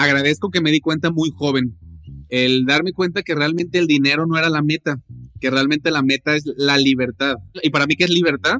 [0.00, 1.76] agradezco que me di cuenta muy joven.
[2.28, 5.00] El darme cuenta que realmente el dinero no era la meta,
[5.40, 7.36] que realmente la meta es la libertad.
[7.62, 8.58] Y para mí, ¿qué es libertad?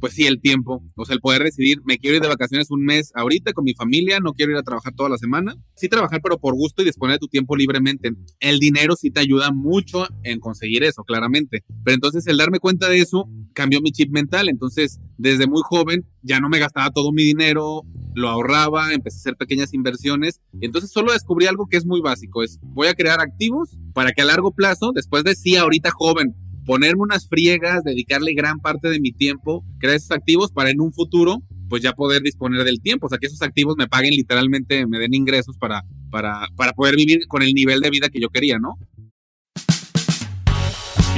[0.00, 2.82] Pues sí, el tiempo, o sea, el poder decidir, me quiero ir de vacaciones un
[2.84, 5.54] mes ahorita con mi familia, no quiero ir a trabajar toda la semana.
[5.74, 8.10] Sí trabajar, pero por gusto y disponer de tu tiempo libremente.
[8.40, 11.64] El dinero sí te ayuda mucho en conseguir eso, claramente.
[11.84, 14.48] Pero entonces el darme cuenta de eso cambió mi chip mental.
[14.48, 17.82] Entonces, desde muy joven ya no me gastaba todo mi dinero,
[18.14, 20.40] lo ahorraba, empecé a hacer pequeñas inversiones.
[20.60, 24.12] Y entonces solo descubrí algo que es muy básico, es voy a crear activos para
[24.12, 26.34] que a largo plazo, después de sí, ahorita joven,
[26.70, 30.92] ponerme unas friegas, dedicarle gran parte de mi tiempo, crear esos activos para en un
[30.92, 34.86] futuro pues ya poder disponer del tiempo, o sea, que esos activos me paguen literalmente,
[34.86, 38.28] me den ingresos para, para, para poder vivir con el nivel de vida que yo
[38.28, 38.78] quería, ¿no?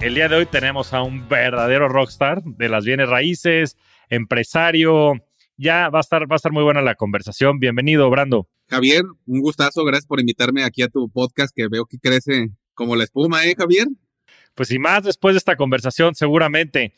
[0.00, 3.76] El día de hoy tenemos a un verdadero rockstar de las bienes raíces,
[4.10, 5.14] empresario.
[5.56, 7.58] Ya va a estar, va a estar muy buena la conversación.
[7.58, 8.46] Bienvenido, Brando.
[8.68, 9.84] Javier, un gustazo.
[9.84, 13.54] Gracias por invitarme aquí a tu podcast que veo que crece como la espuma, ¿eh,
[13.56, 13.88] Javier?
[14.54, 16.94] Pues y más después de esta conversación, seguramente.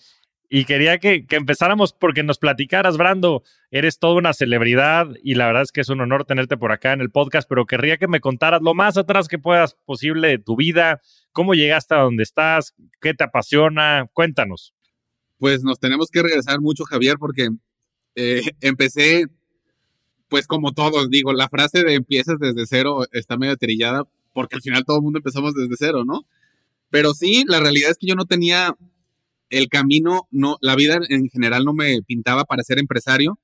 [0.51, 3.43] Y quería que, empezáramos porque nos platicaras, Brando.
[3.71, 6.95] Eres toda una celebridad y la verdad es que es un honor tenerte por acá
[6.95, 10.39] en el podcast, pero querría que me contaras lo más atrás que puedas posible de
[10.39, 14.09] tu vida, cómo llegaste a donde estás, qué te apasiona.
[14.15, 14.73] Cuéntanos.
[15.37, 17.51] Pues nos tenemos que regresar mucho, Javier, porque
[18.15, 19.27] eh, empecé,
[20.31, 24.63] pues como todos, digo, la frase de empiezas desde cero está medio trillada, porque al
[24.63, 26.27] final todo el mundo empezamos desde cero, ¿no?
[26.89, 28.75] Pero sí, la realidad es que yo no tenía
[29.51, 33.39] el camino, no, la vida en general no me pintaba para ser empresario,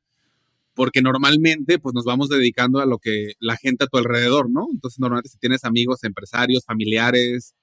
[0.75, 4.67] porque normalmente pues nos vamos dedicando a lo que la gente a tu alrededor, ¿no?
[4.73, 7.55] Entonces normalmente si tienes amigos, empresarios, familiares,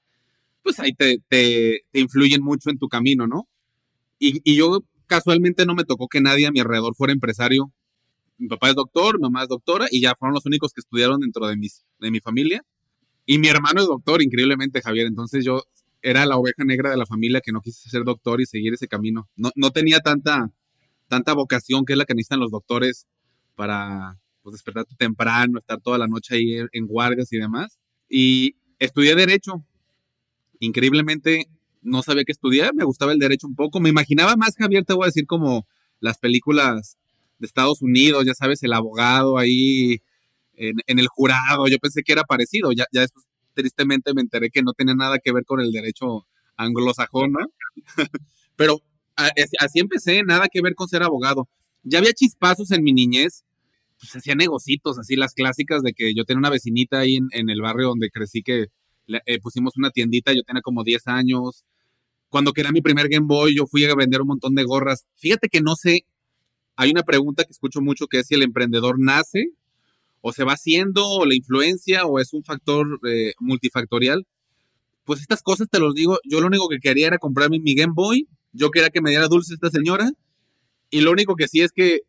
[0.64, 3.48] pues ahí te, te, influyen mucho en tu camino, ¿no?
[4.20, 7.72] Y, y, yo casualmente no me tocó que nadie a mi alrededor fuera empresario.
[8.38, 11.20] Mi papá es doctor, mi mamá es doctora y ya fueron los únicos que estudiaron
[11.20, 12.64] dentro de, mis, de mi familia.
[13.26, 15.08] Y mi hermano es doctor, increíblemente, Javier.
[15.08, 15.64] Entonces yo
[16.02, 18.88] era la oveja negra de la familia que no quise ser doctor y seguir ese
[18.88, 19.30] camino.
[19.36, 20.50] No, no tenía tanta,
[21.08, 23.08] tanta vocación que es la que necesitan los doctores
[23.56, 27.80] para pues, despertarte temprano, estar toda la noche ahí en guardias y demás.
[28.10, 29.64] Y estudié Derecho.
[30.60, 31.48] Increíblemente
[31.82, 33.80] no sabía qué estudiar, me gustaba el derecho un poco.
[33.80, 35.66] Me imaginaba más, Javier, te voy a decir, como
[36.00, 36.98] las películas
[37.40, 40.02] de Estados Unidos, ya sabes, el abogado ahí
[40.54, 41.68] en, en el jurado.
[41.68, 42.72] Yo pensé que era parecido.
[42.72, 46.26] Ya, ya después tristemente me enteré que no tenía nada que ver con el derecho
[46.58, 47.34] anglosajón,
[48.56, 48.82] Pero
[49.16, 51.48] así empecé, nada que ver con ser abogado.
[51.84, 53.44] Ya había chispazos en mi niñez,
[54.00, 57.62] pues hacía negocitos, así las clásicas de que yo tenía una vecinita ahí en, el
[57.62, 58.68] barrio donde crecí que
[59.08, 61.66] eh, pusimos una tiendita, yo tenía como 10 años.
[62.30, 65.06] Cuando quería mi primer Game Boy, yo fui a vender un montón de gorras.
[65.16, 66.06] Fíjate que no sé,
[66.76, 69.50] hay una pregunta que escucho mucho que es si el emprendedor nace
[70.22, 74.26] o se va haciendo, o la influencia, o es un factor eh, multifactorial.
[75.04, 77.94] Pues estas cosas te los digo, yo lo único que quería era comprarme mi Game
[77.96, 80.12] Boy, yo quería que me diera dulce esta señora,
[80.90, 82.02] y lo único que sí es que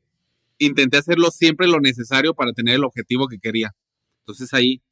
[0.59, 3.75] intenté hacerlo siempre lo necesario para tener el objetivo que quería.
[4.21, 4.83] Entonces ahí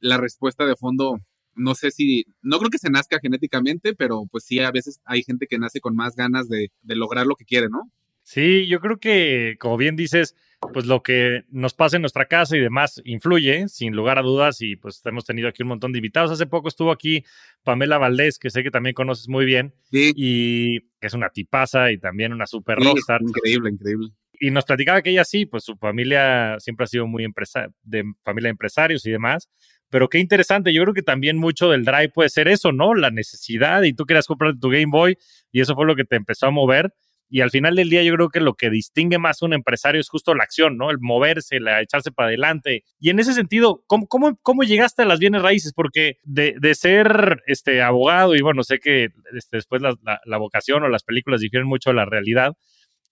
[0.00, 1.18] la respuesta de fondo,
[1.54, 5.22] no sé si, no creo que se nazca genéticamente, pero pues sí, a veces hay
[5.22, 7.90] gente que nace con más ganas de, de lograr lo que quiere, ¿no?
[8.22, 10.34] Sí, yo creo que, como bien dices,
[10.72, 14.60] pues lo que nos pasa en nuestra casa y demás influye, sin lugar a dudas,
[14.60, 16.30] y pues hemos tenido aquí un montón de invitados.
[16.30, 17.24] Hace poco estuvo aquí
[17.64, 21.98] Pamela Valdés, que sé que también conoces muy bien, y que es una tipaza y
[21.98, 23.22] también una super rockstar.
[23.22, 24.08] Increíble, increíble.
[24.38, 28.04] Y nos platicaba que ella sí, pues su familia siempre ha sido muy empresa de
[28.22, 29.50] familia de empresarios y demás,
[29.90, 32.94] pero qué interesante, yo creo que también mucho del drive puede ser eso, ¿no?
[32.94, 35.18] La necesidad y tú querías comprar tu Game Boy
[35.52, 36.94] y eso fue lo que te empezó a mover
[37.30, 40.00] y al final del día yo creo que lo que distingue más a un empresario
[40.00, 40.90] es justo la acción, ¿no?
[40.90, 42.82] El moverse, la echarse para adelante.
[42.98, 45.72] Y en ese sentido, ¿cómo, cómo, cómo llegaste a las bienes raíces?
[45.72, 50.82] Porque de, de, ser este, abogado, y bueno, sé que este, después la, la, vocación
[50.82, 52.54] o las películas difieren mucho de la realidad,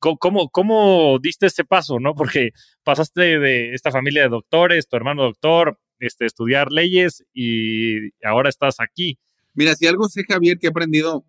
[0.00, 2.14] ¿Cómo, ¿Cómo, diste ese paso, no?
[2.14, 2.50] Porque
[2.84, 8.76] pasaste de esta familia de doctores, tu hermano doctor, este, estudiar leyes y ahora estás
[8.78, 9.18] aquí.
[9.54, 11.24] Mira, si algo sé, Javier, que he aprendido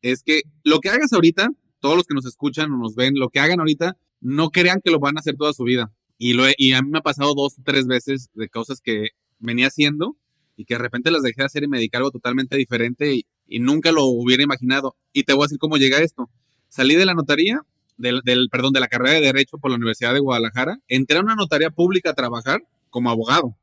[0.00, 1.50] es que lo que hagas ahorita
[1.84, 4.90] todos los que nos escuchan o nos ven, lo que hagan ahorita, no crean que
[4.90, 5.92] lo van a hacer toda su vida.
[6.16, 9.08] Y, lo y a mí me ha pasado dos tres veces de cosas que
[9.38, 10.16] venía haciendo
[10.56, 13.14] y que de repente las dejé de hacer y me dediqué a algo totalmente diferente
[13.14, 13.26] y,
[13.60, 14.96] nunca lo hubiera imaginado.
[15.12, 16.30] Y te voy a decir cómo llega esto.
[16.70, 17.60] Salí de la notaría,
[17.98, 21.20] del, del, perdón, de la carrera de Derecho por la Universidad de Guadalajara, entré a
[21.20, 23.58] una notaría pública a trabajar como abogado.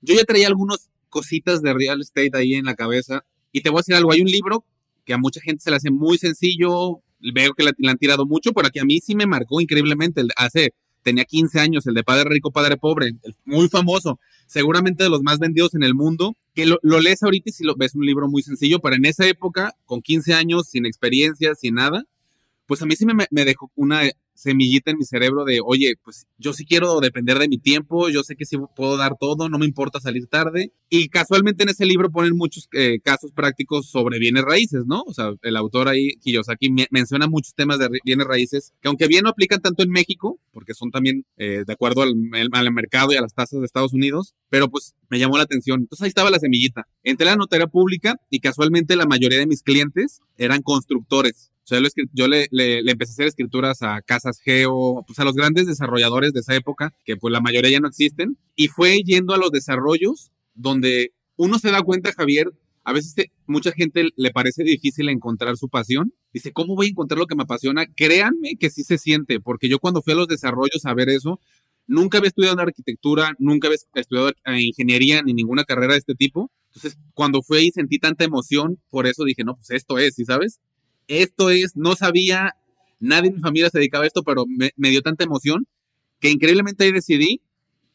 [0.00, 3.78] Yo ya traía algunas cositas de real estate ahí en la cabeza y te voy
[3.78, 4.64] a decir algo, hay un libro
[5.04, 7.00] que a mucha gente se le hace muy sencillo,
[7.32, 10.22] veo que le, han tirado mucho, pero que a mí sí me marcó increíblemente.
[10.36, 13.12] Hace, tenía 15 años, el de Padre Rico, Padre Pobre,
[13.44, 17.50] muy famoso, seguramente de los más vendidos en el mundo, que lo, lo, lees ahorita
[17.50, 20.68] y si lo ves un libro muy sencillo, pero en esa época, con 15 años,
[20.68, 22.04] sin experiencia, sin nada,
[22.66, 24.02] pues a mí sí me, me dejó una
[24.34, 28.22] semillita en mi cerebro de, oye, pues yo sí quiero depender de mi tiempo, yo
[28.22, 30.72] sé que sí puedo dar todo, no me importa salir tarde.
[30.90, 35.02] Y casualmente en ese libro ponen muchos eh, casos prácticos sobre bienes raíces, ¿no?
[35.06, 39.24] O sea, el autor ahí, Kiyosaki, menciona muchos temas de bienes raíces que aunque bien
[39.24, 42.14] no aplican tanto en México, porque son también eh, de acuerdo al,
[42.52, 45.80] al, mercado y a las tasas de Estados Unidos, pero pues me llamó la atención.
[45.80, 46.86] Entonces ahí estaba la semillita.
[47.02, 51.50] Entré a la notaría pública y casualmente la mayoría de mis clientes eran constructores.
[51.64, 51.80] O sea,
[52.12, 56.34] yo le, le, empecé a hacer escrituras a Casas Geo, pues a los grandes desarrolladores
[56.34, 59.50] de esa época, que pues la mayoría ya no existen, y fue yendo a los
[59.50, 62.52] desarrollos donde uno se da cuenta, Javier,
[62.84, 63.14] a veces
[63.46, 66.12] mucha gente le parece difícil encontrar su pasión.
[66.34, 67.86] Dice, ¿cómo voy a encontrar lo que me apasiona?
[67.86, 71.40] Créanme que sí se siente, porque yo cuando fui a los desarrollos a ver eso,
[71.86, 76.50] nunca había estudiado arquitectura, nunca había estudiado ingeniería ni ninguna carrera de este tipo.
[76.74, 80.24] Entonces, cuando fui ahí sentí tanta emoción, por eso dije, no, pues esto es, ¿sí
[80.26, 80.60] sabes?
[81.08, 82.56] Esto es, no sabía,
[83.00, 85.66] nadie en mi familia se dedicaba a esto, pero me, dio tanta emoción
[86.20, 87.40] que increíblemente ahí decidí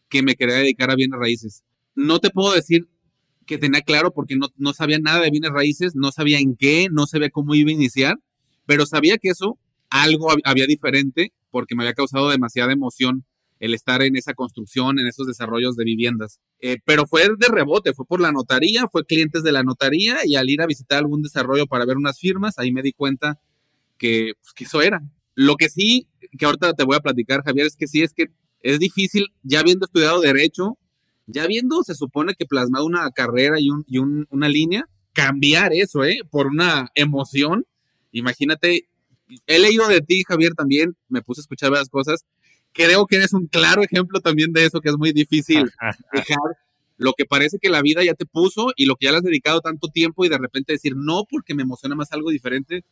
[0.10, 1.64] que me quería dedicar a bienes raíces.
[1.96, 2.88] No te puedo decir
[3.46, 6.88] que tenía claro porque no, no sabía nada de bienes raíces, no sabía en qué,
[6.92, 8.18] no sabía cómo iba a iniciar,
[8.66, 9.58] pero sabía que eso
[9.90, 13.26] algo había diferente porque me había causado demasiada emoción
[13.60, 16.40] el estar en esa construcción, en esos desarrollos de viviendas.
[16.62, 20.36] Eh, pero fue de rebote, fue por la notaría, fue clientes de la notaría y
[20.36, 23.40] al ir a visitar algún desarrollo para ver unas firmas, ahí me di cuenta
[23.98, 25.02] que, pues, eso era.
[25.36, 26.08] Lo que sí,
[26.38, 28.28] que ahorita te voy a platicar, Javier, es que sí, es que
[28.62, 30.78] es difícil, ya habiendo estudiado derecho,
[31.28, 35.74] ya viendo, se supone que plasmado una carrera y, un, y un, una línea, cambiar
[35.74, 36.20] eso, ¿eh?
[36.30, 37.66] Por una emoción.
[38.12, 38.88] Imagínate,
[39.46, 42.26] he leído de ti, Javier, también, me puse a escuchar varias cosas
[42.74, 45.70] creo que eres un claro ejemplo también de eso, que es muy difícil
[46.14, 46.40] dejar
[46.98, 49.24] lo que parece que la vida ya te puso y lo que ya le has
[49.24, 52.84] dedicado tanto tiempo y de repente decir no porque me emociona más algo diferente,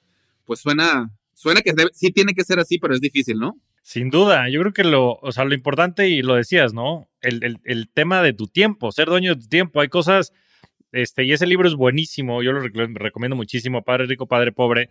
[0.45, 3.59] pues suena, suena que sí tiene que ser así, pero es difícil, ¿no?
[3.83, 7.09] Sin duda, yo creo que lo, o sea, lo importante y lo decías, ¿no?
[7.21, 9.80] El, el, tema de tu tiempo, ser dueño de tu tiempo.
[9.80, 10.33] Hay cosas,
[10.91, 14.89] este, y ese libro es buenísimo, yo lo recomiendo muchísimo, Padre Rico, Padre Pobre,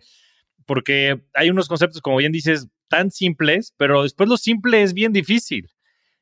[0.67, 5.13] porque hay unos conceptos, como bien dices, tan simples, pero después lo simple es bien
[5.13, 5.69] difícil.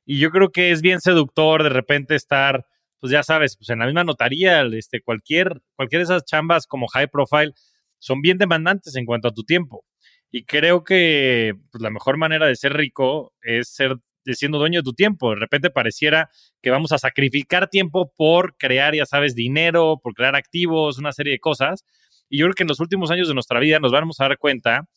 [0.06, 2.66] Y yo creo que es bien seductor de repente estar,
[3.00, 6.88] pues ya sabes, pues en la misma notaría, este, cualquier, cualquier de esas chambas como
[6.88, 7.54] high profile
[8.00, 9.84] son bien demandantes en cuanto a tu tiempo.
[10.32, 13.98] Y creo que pues, la mejor manera de ser rico es ser
[14.34, 15.32] siendo dueño de tu tiempo.
[15.32, 16.30] De repente pareciera
[16.62, 21.34] que vamos a sacrificar tiempo por crear, ya sabes, dinero, por crear activos, una serie
[21.34, 21.84] de cosas.
[22.30, 24.38] Y yo creo que en los últimos años de nuestra vida nos vamos a dar
[24.38, 24.88] cuenta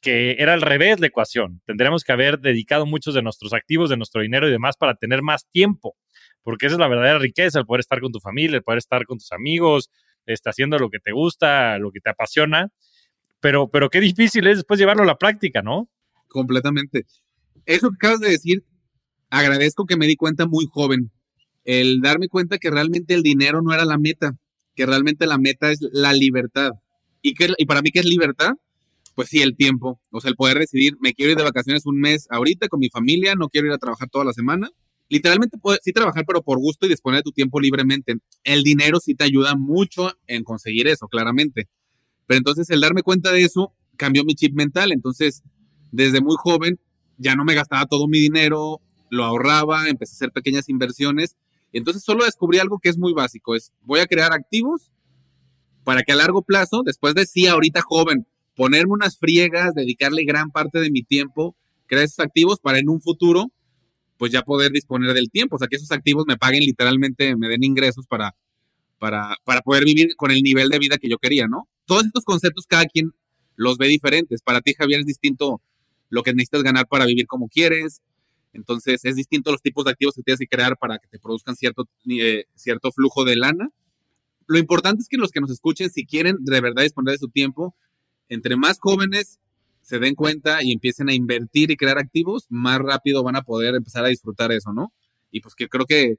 [0.00, 1.60] que era al revés la ecuación.
[1.66, 5.22] Tendríamos que haber dedicado muchos de nuestros activos, de nuestro dinero y demás para tener
[5.22, 5.96] más tiempo,
[6.42, 9.04] porque esa es la verdadera riqueza, el poder estar con tu familia, el poder estar
[9.06, 9.90] con tus amigos,
[10.24, 12.70] está haciendo lo que te gusta, lo que te apasiona,
[13.40, 15.88] pero, pero qué difícil es después llevarlo a la práctica, ¿no?
[16.28, 17.06] Completamente.
[17.66, 18.64] Eso que acabas de decir,
[19.30, 21.10] agradezco que me di cuenta muy joven,
[21.64, 24.36] el darme cuenta que realmente el dinero no era la meta,
[24.78, 26.70] que realmente la meta es la libertad.
[27.20, 28.52] ¿Y, que, y para mí, ¿qué es libertad?
[29.16, 31.98] pues sí, el tiempo, o sea, el poder decidir, me quiero ir de vacaciones un
[31.98, 34.70] mes ahorita con mi familia, no quiero ir a trabajar toda la semana.
[35.08, 38.14] Literalmente puedes sí trabajar, pero por gusto y disponer de tu tiempo libremente.
[38.44, 41.68] El dinero sí te ayuda mucho en conseguir eso, claramente.
[42.28, 44.92] Pero entonces el darme cuenta de eso cambió mi chip mental.
[44.92, 45.42] Entonces,
[45.90, 46.78] desde muy joven
[47.16, 48.80] ya no me gastaba todo mi dinero,
[49.10, 51.34] lo ahorraba, empecé a hacer pequeñas inversiones.
[51.72, 54.90] Y entonces solo descubrí algo que es muy básico, es voy a crear activos
[55.84, 60.50] para que a largo plazo, después de sí, ahorita joven, ponerme unas friegas, dedicarle gran
[60.50, 61.56] parte de mi tiempo,
[61.86, 63.50] crear esos activos para en un futuro,
[64.18, 67.48] pues ya poder disponer del tiempo, o sea, que esos activos me paguen literalmente, me
[67.48, 68.34] den ingresos para,
[68.98, 71.68] para, para poder vivir con el nivel de vida que yo quería, ¿no?
[71.86, 73.12] Todos estos conceptos cada quien
[73.56, 74.42] los ve diferentes.
[74.42, 75.60] Para ti, Javier, es distinto
[76.10, 78.02] lo que necesitas ganar para vivir como quieres.
[78.52, 81.56] Entonces, es distinto los tipos de activos que tienes que crear para que te produzcan
[81.56, 83.70] cierto, eh, cierto flujo de lana.
[84.46, 87.28] Lo importante es que los que nos escuchen, si quieren de verdad disponer de su
[87.28, 87.74] tiempo,
[88.28, 89.38] entre más jóvenes
[89.82, 93.74] se den cuenta y empiecen a invertir y crear activos, más rápido van a poder
[93.74, 94.92] empezar a disfrutar eso, ¿no?
[95.30, 96.16] Y pues que creo que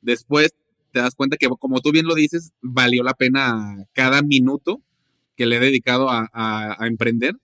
[0.00, 0.54] después
[0.92, 4.82] te das cuenta que, como tú bien lo dices, valió la pena cada minuto
[5.36, 7.34] que le he dedicado a, a, emprender,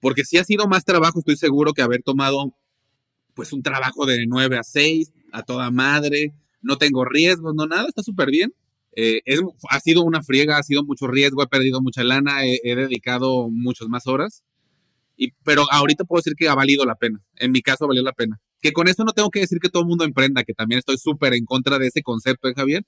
[0.00, 2.52] porque si ha sido más trabajo, estoy seguro, que haber tomado
[3.38, 7.86] pues un trabajo de 9 a 6, a toda madre, no tengo riesgos, no nada,
[7.86, 8.52] está súper bien.
[8.96, 9.40] Eh, es,
[9.70, 13.86] ha sido una friega, ha sido mucho riesgo, he perdido mucha lana, he, dedicado muchas
[13.86, 14.42] más horas,
[15.16, 18.12] y, pero ahorita puedo decir que ha valido la pena, en mi caso valió la
[18.12, 18.40] pena.
[18.60, 20.98] Que con esto no tengo que decir que todo el mundo emprenda, que también estoy
[20.98, 22.82] súper en contra de ese concepto, ¿eh, Javier?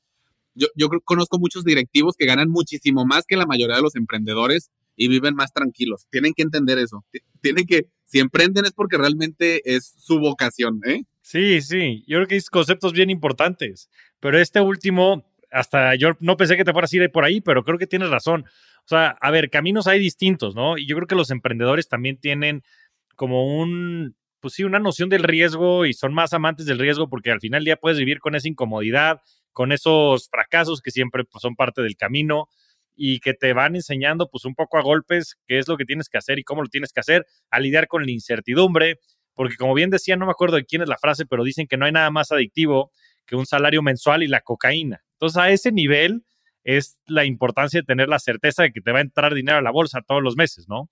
[0.57, 4.73] Yo, yo conozco muchos directivos que ganan muchísimo más que la mayoría de los emprendedores
[5.01, 6.07] y viven más tranquilos.
[6.11, 7.07] Tienen que entender eso.
[7.41, 11.05] Tienen que, si emprenden es porque realmente es su vocación, ¿eh?
[11.23, 13.89] Sí, sí, yo creo que hay conceptos bien importantes,
[14.21, 17.65] pero este último, hasta yo no pensé que te fueras a ir por ahí, pero
[17.65, 18.45] creo que tienes razón.
[18.81, 20.77] O sea, a ver, caminos hay distintos, ¿no?
[20.77, 22.63] Y yo creo que los emprendedores también tienen
[23.17, 27.31] como un, pues sí, una noción del riesgo y son más amantes del riesgo porque
[27.31, 31.57] al final ya puedes vivir con esa incomodidad, con esos fracasos que siempre pues, son
[31.57, 32.49] parte del camino
[33.03, 36.11] y que te van enseñando pues un poco a golpes qué es lo que tienes
[36.11, 38.99] que hacer y cómo lo tienes que hacer, a lidiar con la incertidumbre,
[39.33, 41.79] porque como bien decía, no me acuerdo de quién es la frase, pero dicen que
[41.79, 42.93] no hay nada más adictivo
[43.25, 45.03] que un salario mensual y la cocaína.
[45.13, 46.27] Entonces a ese nivel
[46.63, 49.63] es la importancia de tener la certeza de que te va a entrar dinero a
[49.63, 50.91] la bolsa todos los meses, ¿no?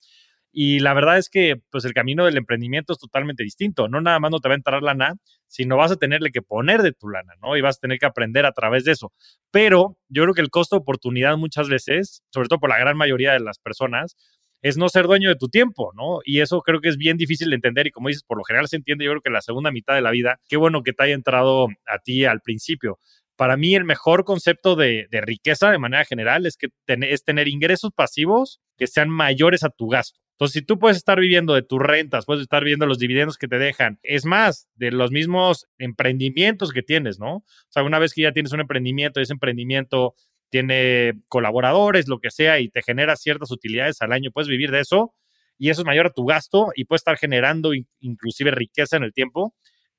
[0.52, 3.88] Y la verdad es que pues el camino del emprendimiento es totalmente distinto.
[3.88, 5.14] No nada más no te va a entrar lana,
[5.46, 7.56] sino vas a tenerle que poner de tu lana, ¿no?
[7.56, 9.12] Y vas a tener que aprender a través de eso.
[9.50, 12.96] Pero yo creo que el costo de oportunidad muchas veces, sobre todo por la gran
[12.96, 14.16] mayoría de las personas,
[14.62, 16.20] es no ser dueño de tu tiempo, ¿no?
[16.24, 18.68] Y eso creo que es bien difícil de entender y como dices, por lo general
[18.68, 21.04] se entiende, yo creo que la segunda mitad de la vida, qué bueno que te
[21.04, 22.98] haya entrado a ti al principio.
[23.36, 27.92] Para mí el mejor concepto de, riqueza de manera general es que es tener ingresos
[27.94, 30.18] pasivos que sean mayores a tu gasto.
[30.38, 33.48] Entonces, si tú puedes estar viviendo de tus rentas, puedes estar viendo los dividendos que
[33.48, 37.38] te dejan, es más, de los mismos emprendimientos que tienes, ¿no?
[37.38, 40.14] O sea, una vez que ya tienes un emprendimiento, ese emprendimiento
[40.48, 44.78] tiene colaboradores, lo que sea, y te genera ciertas utilidades al año, puedes vivir de
[44.78, 45.12] eso,
[45.58, 49.12] y eso es mayor a tu gasto y puedes estar generando inclusive riqueza en el
[49.12, 49.56] tiempo,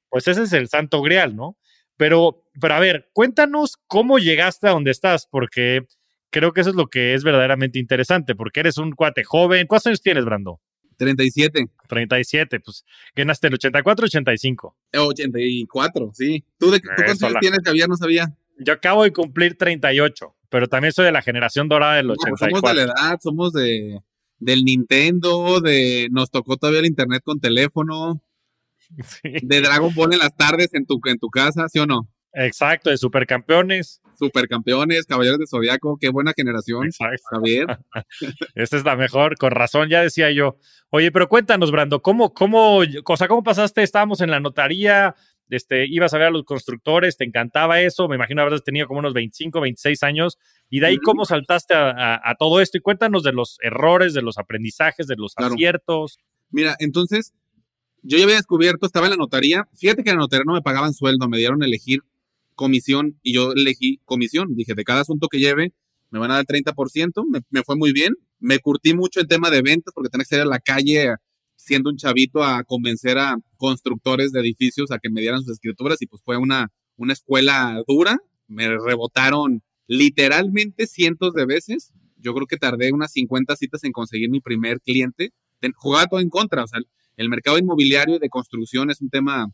[0.07, 1.57] pues ese es el santo grial, ¿no?
[1.97, 5.85] Pero, pero a ver, cuéntanos cómo llegaste a donde estás, porque
[6.29, 9.67] creo que eso es lo que es verdaderamente interesante, porque eres un cuate joven.
[9.67, 10.59] ¿Cuántos años tienes, Brando?
[10.97, 11.65] 37.
[11.87, 14.75] 37, pues ganaste el 84, 85.
[14.93, 16.43] 84, sí.
[16.57, 17.87] ¿Tú, de, cuántos años tienes, Javier?
[17.87, 18.35] No sabía.
[18.59, 22.57] Yo acabo de cumplir 38, pero también soy de la generación dorada del 84.
[22.57, 23.99] somos de la edad, somos de,
[24.39, 28.21] del Nintendo, de nos tocó todavía el internet con teléfono,
[29.23, 32.09] de Dragon Ball en las tardes en tu, en tu casa, ¿sí o no?
[32.33, 34.01] Exacto, de supercampeones.
[34.17, 36.85] Supercampeones, caballeros de Zodiaco, qué buena generación.
[36.85, 37.23] Exacto.
[37.31, 37.79] Javier.
[38.55, 40.57] Esta es la mejor, con razón, ya decía yo.
[40.89, 43.81] Oye, pero cuéntanos, Brando, ¿cómo, cómo, cosa, cómo pasaste?
[43.81, 45.15] Estábamos en la notaría,
[45.49, 48.99] este, ibas a ver a los constructores, te encantaba eso, me imagino habrás tenido como
[48.99, 50.37] unos 25, 26 años,
[50.69, 54.37] y de ahí cómo saltaste a, todo esto y cuéntanos de los errores, de los
[54.37, 56.19] aprendizajes, de los aciertos.
[56.51, 57.33] Mira, entonces,
[58.03, 60.61] yo ya había descubierto, estaba en la notaría, fíjate que en la notaría no me
[60.61, 62.01] pagaban sueldo, me dieron a elegir
[62.59, 64.53] comisión y yo elegí comisión.
[64.53, 65.71] Dije, de cada asunto que lleve,
[66.09, 68.15] me van a dar el 30%, me, me, fue muy bien.
[68.37, 71.15] Me curtí mucho el tema de ventas porque tenés que ir a la calle
[71.55, 76.01] siendo un chavito a convencer a constructores de edificios a que me dieran sus escrituras
[76.01, 78.17] y pues fue una, una escuela dura.
[78.47, 81.93] Me rebotaron literalmente cientos de veces.
[82.17, 85.31] Yo creo que tardé unas 50 citas en conseguir mi primer cliente.
[85.75, 86.65] Jugaba todo en contra.
[86.65, 86.81] O sea,
[87.15, 89.47] el mercado inmobiliario y de construcción es un tema,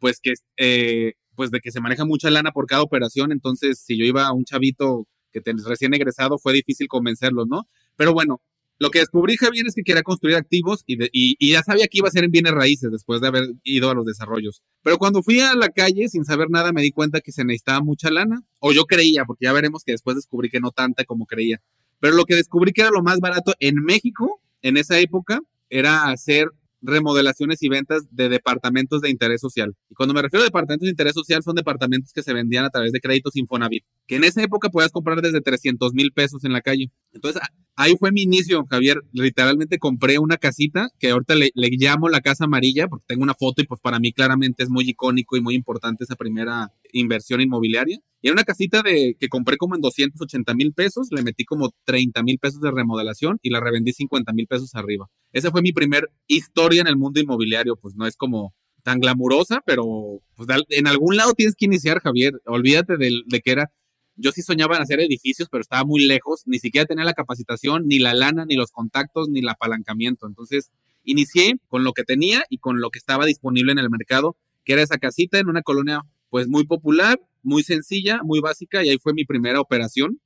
[0.00, 3.96] pues que eh, pues de que se maneja mucha lana por cada operación, entonces si
[3.96, 7.68] yo iba a un chavito que recién egresado fue difícil convencerlos, ¿no?
[7.96, 8.40] Pero bueno,
[8.78, 12.08] lo que descubrí, Javier, es que quería construir activos y, y, ya sabía que iba
[12.08, 14.62] a ser en bienes raíces después de haber ido a los desarrollos.
[14.82, 17.80] Pero cuando fui a la calle sin saber nada me di cuenta que se necesitaba
[17.80, 21.26] mucha lana, o yo creía, porque ya veremos que después descubrí que no tanta como
[21.26, 21.62] creía.
[22.00, 25.40] Pero lo que descubrí que era lo más barato en México en esa época
[25.70, 26.48] era hacer
[26.86, 29.74] remodelaciones y ventas de departamentos de interés social.
[29.90, 32.70] Y cuando me refiero a departamentos de interés social, son departamentos que se vendían a
[32.70, 36.52] través de créditos Infonavit, que en esa época podías comprar desde 300 mil pesos en
[36.52, 36.90] la calle.
[37.12, 37.42] Entonces,
[37.76, 39.02] ahí fue mi inicio, Javier.
[39.12, 43.62] Literalmente compré una casita que ahorita le, llamo la casa amarilla porque tengo una foto
[43.62, 48.00] y pues para mí claramente es muy icónico y muy importante esa primera inversión inmobiliaria.
[48.22, 51.72] Y era una casita de que compré como en 280 mil pesos, le metí como
[51.84, 55.08] 30 mil pesos de remodelación y la revendí 50 mil pesos arriba.
[55.32, 59.62] Esa fue mi primer historia en el mundo inmobiliario, pues no es como tan glamurosa,
[59.66, 62.40] pero pues, en algún lado tienes que iniciar, Javier.
[62.46, 63.72] Olvídate de, de que era
[64.16, 67.86] yo sí soñaba en hacer edificios, pero estaba muy lejos, ni siquiera tenía la capacitación,
[67.86, 70.26] ni la lana, ni los contactos, ni el apalancamiento.
[70.26, 70.70] Entonces,
[71.04, 74.72] inicié con lo que tenía y con lo que estaba disponible en el mercado, que
[74.72, 78.98] era esa casita en una colonia pues muy popular, muy sencilla, muy básica, y ahí
[78.98, 80.20] fue mi primera operación.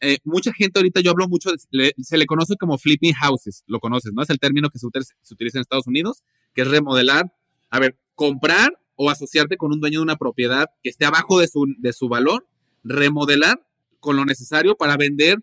[0.00, 4.12] Eh, mucha gente ahorita, yo hablo mucho, se le conoce como flipping houses, lo conoces,
[4.12, 4.22] ¿no?
[4.22, 4.88] Es el término que se,
[5.22, 7.32] se utiliza en Estados Unidos, que es remodelar,
[7.70, 11.48] a ver, comprar o asociarte con un dueño de una propiedad que esté abajo de
[11.48, 12.46] su, de su valor,
[12.82, 13.64] remodelar
[14.00, 15.38] con lo necesario para vender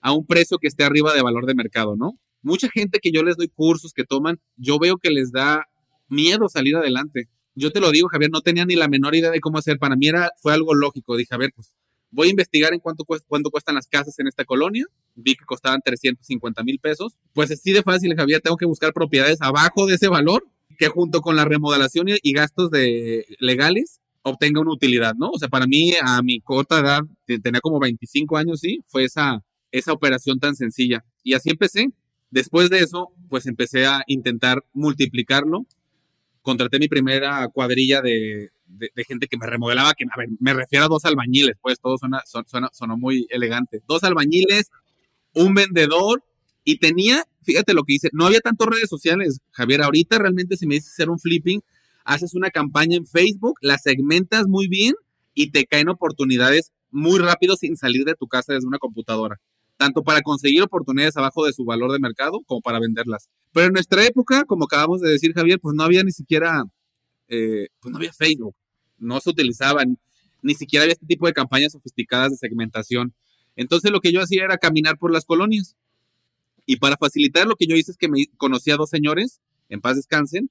[0.00, 2.18] a un precio que esté arriba de valor de mercado, ¿no?
[2.42, 5.66] Mucha gente que yo les doy cursos que toman, yo veo que les da
[6.08, 7.28] miedo salir adelante.
[7.54, 9.78] Yo te lo digo, Javier, no tenía ni la menor idea de cómo hacer.
[9.78, 11.16] Para mí era, fue algo lógico.
[11.16, 11.72] Dije, a ver, pues
[12.10, 14.86] voy a investigar en cuánto, cuánto cuestan las casas en esta colonia.
[15.14, 17.16] Vi que costaban 350 mil pesos.
[17.32, 20.46] Pues así de fácil, Javier, tengo que buscar propiedades abajo de ese valor
[20.76, 25.30] que junto con la remodelación y, gastos de, legales obtenga una utilidad, ¿no?
[25.30, 29.44] O sea, para mí, a mi corta edad, tenía como 25 años, sí, fue esa,
[29.70, 31.04] esa operación tan sencilla.
[31.22, 31.88] Y así empecé.
[32.30, 35.66] Después de eso, pues empecé a intentar multiplicarlo.
[36.42, 38.50] Contraté mi primera cuadrilla de,
[39.06, 40.06] gente que me remodelaba, que
[40.40, 43.82] me refiero a dos albañiles, pues todo suena, suena, sonó muy elegante.
[43.86, 44.70] Dos albañiles,
[45.34, 46.24] un vendedor
[46.64, 50.66] y tenía, fíjate lo que dice, no había tantas redes sociales, Javier, ahorita realmente si
[50.66, 51.62] me dices hacer un flipping,
[52.04, 54.94] haces una campaña en Facebook, la segmentas muy bien
[55.34, 59.40] y te caen oportunidades muy rápido sin salir de tu casa desde una computadora,
[59.76, 63.28] tanto para conseguir oportunidades abajo de su valor de mercado como para venderlas.
[63.52, 66.62] Pero en nuestra época, como acabamos de decir, Javier, pues no había ni siquiera,
[67.28, 68.54] eh, pues no había Facebook,
[68.98, 69.98] no se utilizaban,
[70.42, 73.14] ni siquiera había este tipo de campañas sofisticadas de segmentación.
[73.56, 75.74] Entonces lo que yo hacía era caminar por las colonias
[76.66, 79.80] y para facilitar lo que yo hice es que me conocí a dos señores, en
[79.80, 80.50] paz descansen,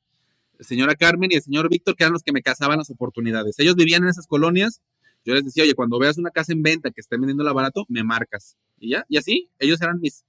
[0.64, 3.60] señora Carmen y el señor Víctor, que eran los que me cazaban las oportunidades.
[3.60, 4.82] Ellos vivían en esas colonias.
[5.26, 8.04] Yo les decía, oye, cuando veas una casa en venta que esté vendiéndola barato, me
[8.04, 8.58] marcas.
[8.80, 10.26] Y ya, y así, ellos eran mis,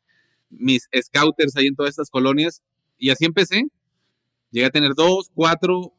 [0.50, 2.62] mis scouters ahí en todas estas colonias.
[2.98, 3.64] Y así empecé.
[4.50, 5.94] Llegué a tener dos, cuatro,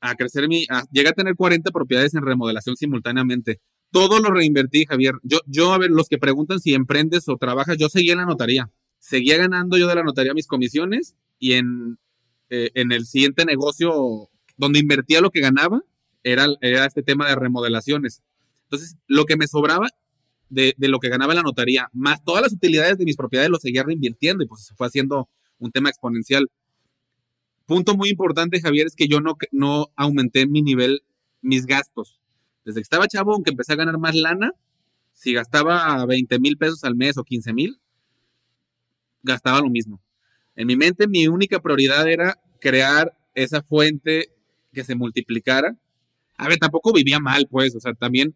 [0.00, 3.60] a crecer mi, llegué a tener 40 propiedades en remodelación simultáneamente.
[3.90, 5.14] Todo lo reinvertí, Javier.
[5.22, 8.26] Yo, yo, a ver, los que preguntan si emprendes o trabajas, yo seguía en la
[8.26, 11.98] notaría seguía ganando yo de la notaría mis comisiones y en,
[12.50, 15.82] eh, en el siguiente negocio donde invertía lo que ganaba
[16.22, 18.22] era, era este tema de remodelaciones.
[18.64, 19.88] Entonces, lo que me sobraba
[20.50, 23.58] de, de, lo que ganaba la notaría, más todas las utilidades de mis propiedades, lo
[23.58, 26.50] seguía reinvirtiendo y pues se fue haciendo un tema exponencial.
[27.66, 31.02] Punto muy importante, Javier, es que yo no, no aumenté mi nivel,
[31.42, 32.18] mis gastos.
[32.64, 34.52] Desde que estaba chavo, aunque empecé a ganar más lana,
[35.12, 37.78] si gastaba 20 mil pesos al mes o 15 mil,
[39.22, 40.00] gastaba lo mismo.
[40.58, 44.34] En mi mente, mi única prioridad era crear esa fuente
[44.72, 45.78] que se multiplicara.
[46.36, 48.34] A ver, tampoco vivía mal, pues, o sea, también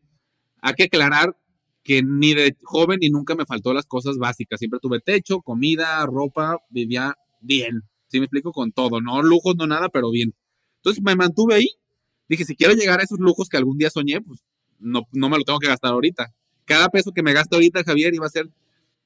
[0.60, 1.36] hay que aclarar
[1.82, 4.60] que ni de joven ni nunca me faltó las cosas básicas.
[4.60, 7.82] Siempre tuve techo, comida, ropa, vivía bien.
[8.06, 10.32] Sí, me explico con todo, no lujos, no nada, pero bien.
[10.76, 11.70] Entonces me mantuve ahí.
[12.28, 14.44] Dije, si quiero llegar a esos lujos que algún día soñé, pues
[14.78, 16.32] no, no me lo tengo que gastar ahorita.
[16.66, 18.48] Cada peso que me gasto ahorita, Javier, iba a ser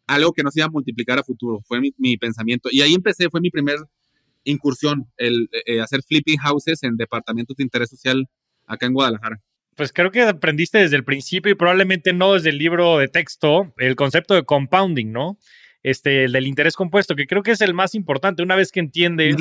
[0.07, 1.61] algo que no se iba a multiplicar a futuro.
[1.66, 2.69] Fue mi, pensamiento.
[2.73, 3.77] Y ahí empecé, fue mi primer
[4.45, 8.29] incursión, el eh, hacer flipping houses en departamentos de interés social
[8.66, 9.40] acá en Guadalajara.
[9.75, 13.75] Pues creo que aprendiste desde el principio y probablemente no desde el libro de texto
[13.77, 15.38] el concepto de compounding, ¿no?
[15.83, 18.42] Este, el del interés compuesto, que creo que es el más importante.
[18.42, 19.37] Una vez que entiendes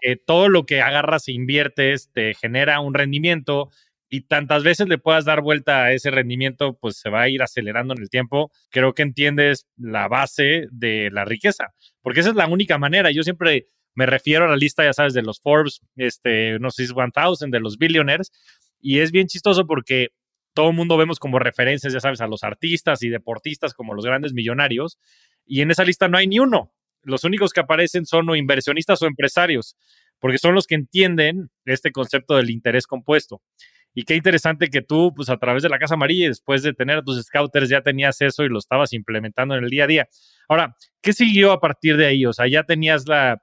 [0.00, 3.70] que todo lo que agarras e inviertes te genera un rendimiento,
[4.08, 7.42] y tantas veces le puedas dar vuelta a ese rendimiento, pues se va a ir
[7.42, 8.50] acelerando en el tiempo.
[8.70, 13.10] Creo que entiendes la base de la riqueza, porque esa es la única manera.
[13.10, 16.86] Yo siempre me refiero a la lista, ya sabes, de los Forbes, este, no sé
[16.86, 18.30] si es 1000, de los billionaires,
[18.80, 20.08] y es bien chistoso porque
[20.54, 24.04] todo el mundo vemos como referencias, ya sabes, a los artistas y deportistas como los
[24.04, 24.98] grandes millonarios,
[25.44, 26.72] y en esa lista no hay ni uno.
[27.02, 29.76] Los únicos que aparecen son o inversionistas o empresarios,
[30.20, 33.42] porque son los que entienden este concepto del interés compuesto.
[33.94, 36.98] Y qué interesante que tú, pues a través de la Casa Amarilla, después de tener
[36.98, 40.08] a tus scouters, ya tenías eso y lo estabas implementando en el día a día.
[40.48, 42.24] Ahora, ¿qué siguió a partir de ahí?
[42.24, 43.40] O sea, ya tenías la,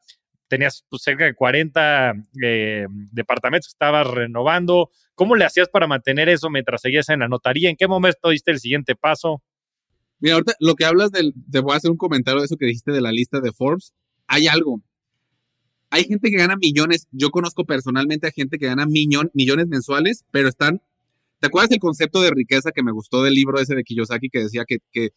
[0.48, 4.92] tenías pues, cerca de 40 eh, departamentos que estabas renovando.
[5.14, 7.70] ¿Cómo le hacías para mantener eso mientras seguías en la notaría?
[7.70, 9.42] ¿En qué momento diste el siguiente paso?
[10.20, 12.66] Mira, ahorita lo que hablas del, te voy a hacer un comentario de eso que
[12.66, 13.94] dijiste de la lista de Forbes.
[14.28, 14.82] Hay algo
[15.96, 17.08] hay gente que gana millones.
[17.14, 20.82] Yo conozco personalmente a gente que gana millones mensuales, pero están.
[21.40, 24.40] ¿Te acuerdas del concepto de riqueza que me gustó del libro ese de Kiyosaki que
[24.40, 25.12] decía que, que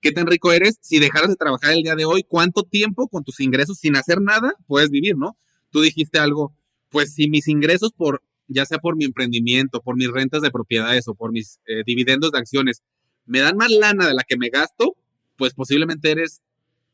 [0.00, 2.24] qué tan rico eres si dejaras de trabajar el día de hoy?
[2.24, 5.36] ¿Cuánto tiempo con tus ingresos sin hacer nada puedes vivir, no?
[5.70, 6.52] Tú dijiste algo,
[6.90, 11.06] pues si mis ingresos por, ya sea por mi emprendimiento, por mis rentas de propiedades
[11.06, 12.82] o por mis eh, dividendos de acciones,
[13.26, 14.96] me dan más lana de la que me gasto,
[15.36, 16.42] pues posiblemente eres,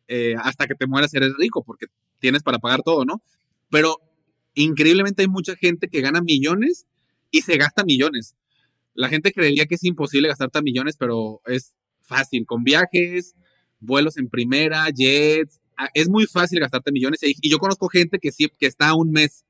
[0.06, 1.86] eh, hasta que te mueras eres rico, porque
[2.22, 3.20] tienes para pagar todo, ¿no?
[3.68, 4.00] Pero
[4.54, 6.86] increíblemente hay mucha gente que gana millones
[7.30, 8.36] y se gasta millones.
[8.94, 13.34] La gente creería que es imposible gastarte millones, pero es fácil, con viajes,
[13.80, 17.20] vuelos en primera, jets, ah, es muy fácil gastarte millones.
[17.22, 19.44] Y yo conozco gente que, sí, que está un mes.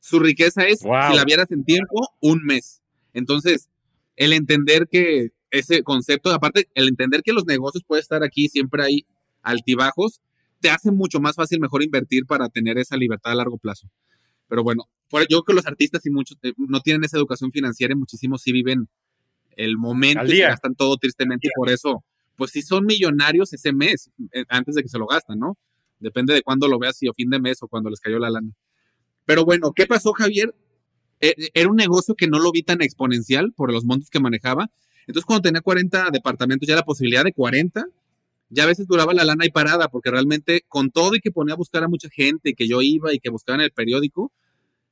[0.00, 2.82] Su riqueza es, si la vieras en tiempo, un mes.
[3.14, 3.68] Entonces,
[4.16, 8.84] el entender que ese concepto, aparte, el entender que los negocios pueden estar aquí, siempre
[8.84, 9.06] hay
[9.42, 10.20] altibajos,
[10.62, 13.90] te hace mucho más fácil, mejor invertir para tener esa libertad a largo plazo.
[14.48, 17.92] Pero bueno, yo creo que los artistas y muchos eh, no tienen esa educación financiera
[17.92, 18.88] y muchísimos sí viven
[19.56, 22.02] el momento y gastan todo tristemente por eso,
[22.36, 25.58] pues si son millonarios ese mes, eh, antes de que se lo gastan, ¿no?
[25.98, 28.30] Depende de cuándo lo veas, si o fin de mes o cuando les cayó la
[28.30, 28.50] lana.
[29.24, 30.54] Pero bueno, ¿qué pasó, Javier?
[31.20, 34.20] E, e, era un negocio que no lo vi tan exponencial por los montos que
[34.20, 34.70] manejaba.
[35.06, 37.86] Entonces, cuando tenía 40 departamentos, ya la posibilidad de 40,
[38.52, 41.54] ya a veces duraba la lana ahí parada, porque realmente con todo y que ponía
[41.54, 44.30] a buscar a mucha gente, y que yo iba y que buscaba en el periódico,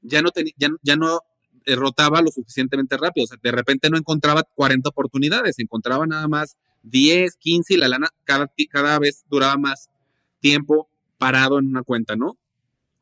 [0.00, 0.30] ya no,
[0.82, 1.20] ya, no
[1.66, 3.24] rotaba lo suficientemente rápido.
[3.24, 7.88] O sea, de repente no encontraba 40 oportunidades, encontraba nada más 10, 15 y la
[7.88, 9.90] lana cada, cada vez duraba más
[10.40, 12.38] tiempo parado en una cuenta, ¿no?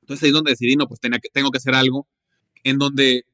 [0.01, 2.09] Entonces ahí es donde decidí, no, pues tenía que, tengo que hacer algo
[2.65, 3.27] en donde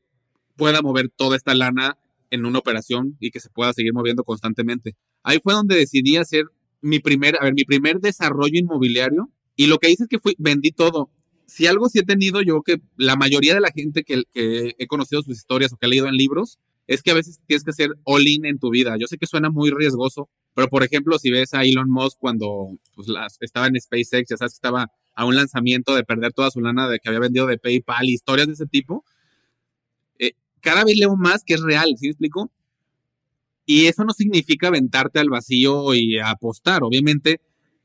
[0.57, 1.97] pueda mover toda esta lana
[2.31, 4.95] en una operación y que se pueda seguir moviendo constantemente.
[5.23, 6.45] Ahí fue donde decidí hacer
[6.85, 10.35] mi primer, a ver, mi primer desarrollo inmobiliario y lo que hice es que fui,
[10.39, 11.11] vendí todo
[11.47, 15.23] si algo sí he tenido yo que la mayoría de la gente que, he conocido
[15.23, 17.91] sus historias o que he leído en libros, es que a veces tienes que hacer
[18.05, 18.97] all in en tu vida.
[18.99, 22.77] Yo sé que suena muy riesgoso, pero por ejemplo, si ves a Elon Musk cuando
[22.95, 23.09] pues,
[23.41, 26.89] estaba en SpaceX, ya sabes que estaba a un lanzamiento de perder toda su lana
[26.89, 29.05] de que había vendido de PayPal, historias de ese tipo,
[30.19, 32.51] eh, cada vez leo más que es real, ¿sí me explico?
[33.67, 36.83] Y eso no significa aventarte al vacío y apostar.
[36.83, 37.41] Obviamente,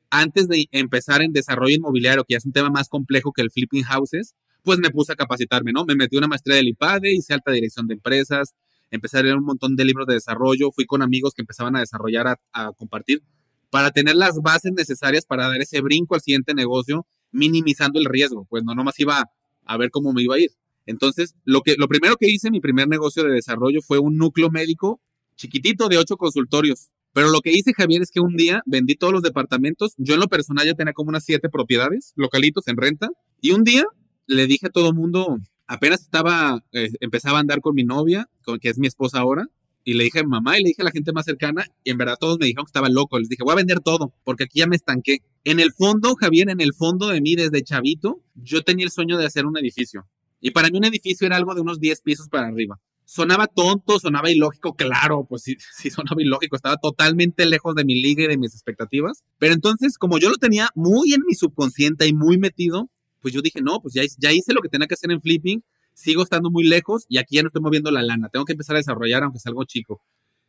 [0.10, 3.52] antes de empezar en desarrollo inmobiliario, que ya es un tema más complejo que el
[3.52, 5.86] flipping houses, pues me puse a capacitarme, ¿no?
[5.86, 8.56] Me metí una maestría del IPADE, hice alta dirección de empresas,
[8.92, 11.80] empecé a leer un montón de libros de desarrollo, fui con amigos que empezaban a
[11.80, 13.22] desarrollar, a, compartir,
[13.70, 18.46] para tener las bases necesarias para dar ese brinco al siguiente negocio, minimizando el riesgo,
[18.50, 19.24] pues no nomás iba
[19.65, 20.50] a ver cómo me iba a ir.
[20.88, 24.50] Entonces, lo, que, lo primero que hice, mi primer negocio de desarrollo fue un núcleo
[24.50, 25.00] médico
[25.39, 26.89] chiquitito de ocho consultorios.
[27.13, 29.93] Pero lo que hice, Javier, es que un día vendí todos los departamentos.
[29.97, 33.10] Yo en lo personal ya tenía como unas siete propiedades, localitos en renta.
[33.41, 33.86] Y un día
[34.28, 38.30] le dije a todo mundo, apenas estaba, eh, empezaba a andar con mi novia,
[38.62, 39.47] que es mi esposa ahora,
[39.84, 41.89] y le dije a mi mamá y le dije a la gente más cercana, y
[41.89, 43.17] en verdad todos me dijeron que estaba loco.
[43.17, 45.19] Les dije, voy a vender todo, porque aquí ya me estanqué.
[45.45, 49.17] En el fondo, Javier, en el fondo de mí, desde chavito, yo tenía el sueño
[49.17, 50.06] de hacer un edificio.
[50.41, 54.00] Y para mí un edificio era algo de unos 10 pisos para arriba sonaba tonto,
[54.00, 58.28] sonaba ilógico, claro, pues sí, sí sonaba ilógico, estaba totalmente lejos de mi liga y
[58.28, 59.24] de mis expectativas.
[59.39, 62.88] Pero entonces, como yo lo tenía muy en mi subconsciente y muy metido,
[63.19, 65.63] pues yo dije, no, pues ya, ya hice lo que tenía que hacer en flipping,
[65.95, 68.76] sigo estando muy lejos y aquí ya no estoy moviendo la lana, tengo que empezar
[68.76, 70.04] a desarrollar aunque sea algo chico.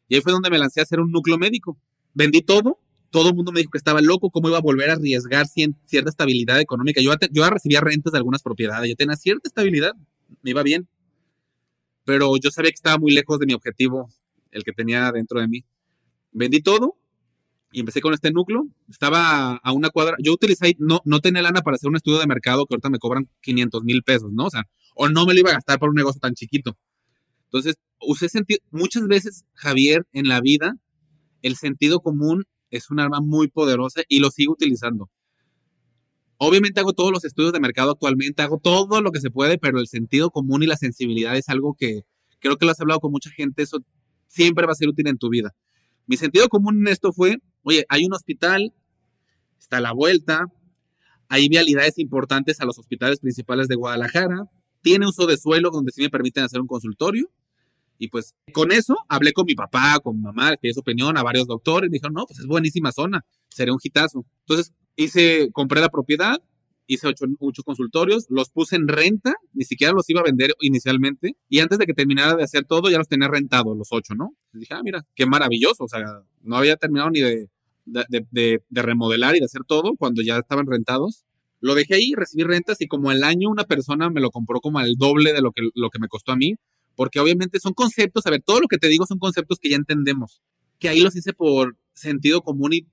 [0.09, 1.79] Y ahí fue donde me lancé a hacer un núcleo médico.
[2.13, 2.79] Vendí todo,
[3.11, 6.11] todo el mundo me dijo que estaba loco, cómo iba a volver a arriesgar cierta
[6.11, 7.01] estabilidad económica.
[7.01, 9.95] Yo, yo recibía rentas de algunas propiedades, yo tenía cierta estabilidad,
[10.43, 10.87] me iba bien
[12.05, 14.09] pero yo sabía que estaba muy lejos de mi objetivo,
[14.51, 15.65] el que tenía dentro de mí.
[16.33, 16.97] Vendí todo
[17.73, 18.67] y empecé con este núcleo.
[18.89, 20.17] Estaba a una cuadra.
[20.23, 22.99] Yo utilicé, no, no tenía lana para hacer un estudio de mercado que ahorita me
[22.99, 24.47] cobran 500 mil pesos, ¿no?
[24.47, 26.77] O sea, o no me lo iba a gastar para un negocio tan chiquito.
[27.45, 30.75] Entonces, usé sentido, muchas veces, Javier, en la vida,
[31.43, 35.11] el sentido común es un arma muy poderosa y lo sigo utilizando.
[36.43, 39.79] Obviamente hago todos los estudios de mercado actualmente, hago todo lo que se puede, pero
[39.79, 42.01] el sentido común y la sensibilidad es algo que
[42.39, 43.85] creo que lo has hablado con mucha gente, eso
[44.27, 45.55] siempre va a ser útil en tu vida.
[46.07, 48.73] Mi sentido común en esto fue, oye, hay un hospital,
[49.59, 50.47] está a la vuelta,
[51.29, 54.45] hay vialidades importantes a los hospitales principales de Guadalajara,
[54.81, 57.31] tiene uso de suelo donde sí me permiten hacer un consultorio.
[57.99, 61.19] Y pues con eso hablé con mi papá, con mi mamá, que es su opinión,
[61.19, 64.25] a varios doctores, y dijeron, no, pues es buenísima zona, sería un hitazo.
[64.47, 64.73] Entonces
[65.05, 66.41] hice, compré la propiedad,
[66.87, 71.61] hice ocho, consultorios, los puse en renta, ni siquiera los iba a vender inicialmente, y
[71.61, 74.35] antes de que terminara de hacer todo, ya los tenía rentados los ocho, ¿no?
[74.53, 76.01] dije, ah, mira, qué maravilloso, o sea,
[76.43, 77.49] no había terminado ni de,
[77.85, 81.25] de, remodelar y de hacer todo cuando ya estaban rentados.
[81.61, 84.79] Lo dejé ahí, recibí rentas y como al año una persona me lo compró como
[84.79, 86.55] al doble de lo que, lo que me costó a mí,
[86.97, 89.77] porque obviamente son conceptos, a ver, todo lo que te digo son conceptos que ya
[89.77, 90.41] entendemos,
[90.79, 92.87] que ahí los hice por sentido común y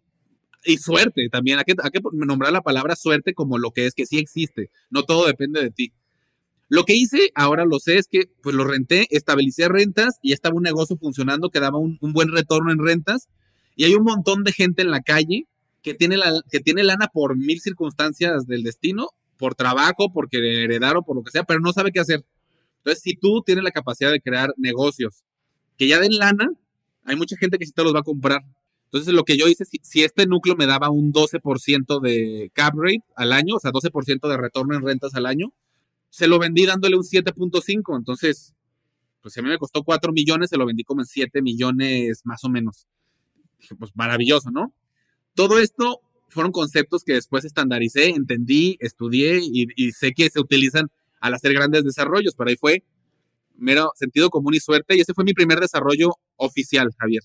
[0.64, 1.60] y suerte también.
[1.60, 4.70] Hay que, hay que nombrar la palabra suerte como lo que es, que sí existe.
[4.90, 5.94] No todo depende de ti.
[6.70, 10.56] Lo que hice, ahora lo sé, es que pues lo renté, estabilicé rentas y estaba
[10.56, 13.30] un negocio funcionando que daba un, buen retorno en rentas.
[13.76, 15.48] Y hay un montón de gente en la calle
[15.82, 21.04] que tiene, la, que tiene lana por mil circunstancias del destino, por trabajo, porque heredaron,
[21.04, 22.26] por lo que sea, pero no sabe qué hacer.
[22.80, 25.24] Entonces, si tú tienes la capacidad de crear negocios
[25.78, 26.50] que ya den lana,
[27.06, 28.42] hay mucha gente que sí te los va a comprar.
[28.88, 33.04] Entonces, lo que yo hice, si, este núcleo me daba un 12% de cap rate
[33.16, 35.54] al año, o sea, 12% de retorno en rentas al año,
[36.10, 37.98] se lo vendí dándole un 7.5.
[37.98, 38.56] Entonces,
[39.22, 42.22] pues si a mí me costó 4 millones, se lo vendí como en 7 millones
[42.24, 42.88] más o menos.
[43.78, 44.74] Pues maravilloso, ¿no?
[45.36, 50.88] Todo esto fueron conceptos que después estandaricé, entendí, estudié y, y sé que se utilizan
[51.20, 52.36] al hacer grandes desarrollos.
[52.36, 52.84] Pero ahí fue
[53.58, 54.96] mero sentido común y suerte.
[54.96, 57.24] Y ese fue mi primer desarrollo oficial, Javier.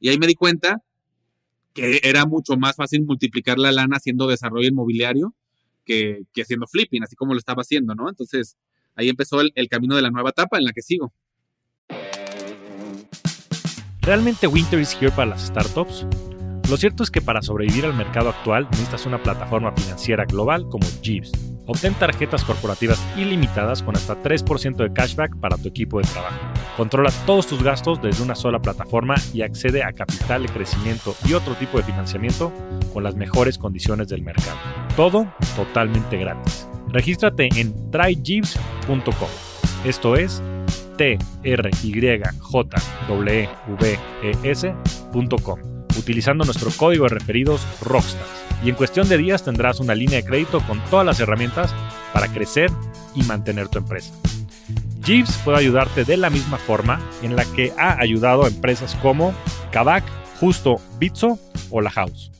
[0.00, 0.82] Y ahí me di cuenta
[1.74, 5.34] que era mucho más fácil multiplicar la lana haciendo desarrollo inmobiliario
[5.84, 8.08] que, haciendo flipping, así como lo estaba haciendo, ¿no?
[8.08, 8.56] Entonces,
[8.94, 11.12] ahí empezó el, el camino de la nueva etapa en la que sigo.
[14.00, 16.06] ¿Realmente Winter is here para las startups?
[16.68, 20.86] Lo cierto es que para sobrevivir al mercado actual necesitas una plataforma financiera global como
[21.02, 21.32] Jeeves
[21.68, 26.57] Obtén tarjetas corporativas ilimitadas con hasta 3% de cashback para tu equipo de trabajo.
[26.78, 31.32] Controla todos tus gastos desde una sola plataforma y accede a capital de crecimiento y
[31.32, 32.52] otro tipo de financiamiento
[32.92, 34.56] con las mejores condiciones del mercado.
[34.94, 36.68] Todo totalmente gratis.
[36.90, 39.28] Regístrate en tryjeeves.com.
[39.84, 40.40] Esto es
[40.96, 41.92] t r y
[42.38, 43.48] j w
[44.22, 44.74] e
[45.98, 50.24] utilizando nuestro código de referidos Rockstars y en cuestión de días tendrás una línea de
[50.24, 51.74] crédito con todas las herramientas
[52.12, 52.70] para crecer
[53.16, 54.14] y mantener tu empresa.
[55.08, 59.32] Jeeves puede ayudarte de la misma forma en la que ha ayudado a empresas como
[59.72, 60.04] Kavak,
[60.38, 61.38] Justo, Bitso
[61.70, 62.30] o La House.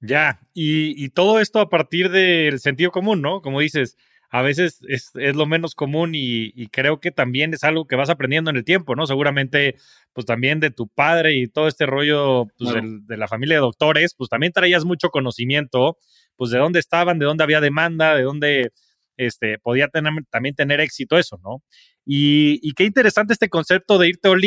[0.00, 3.42] Ya, y, y, todo esto a partir del sentido común, ¿no?
[3.42, 3.98] Como dices,
[4.30, 8.50] a veces es, lo menos común y, creo que también es algo que vas aprendiendo
[8.50, 9.06] en el tiempo, ¿no?
[9.06, 9.76] Seguramente,
[10.12, 12.74] pues también de tu padre y todo este rollo pues,
[13.06, 15.96] de, la familia de doctores, pues también traías mucho conocimiento,
[16.36, 18.72] pues de dónde estaban, de dónde había demanda, de dónde
[19.16, 21.62] este, podía tener, también tener éxito eso, ¿no?
[22.04, 24.42] Y, qué interesante este concepto de irte all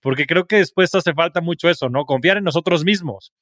[0.00, 2.06] porque creo que después hace falta mucho eso, ¿no?
[2.06, 3.32] Confiar en nosotros mismos.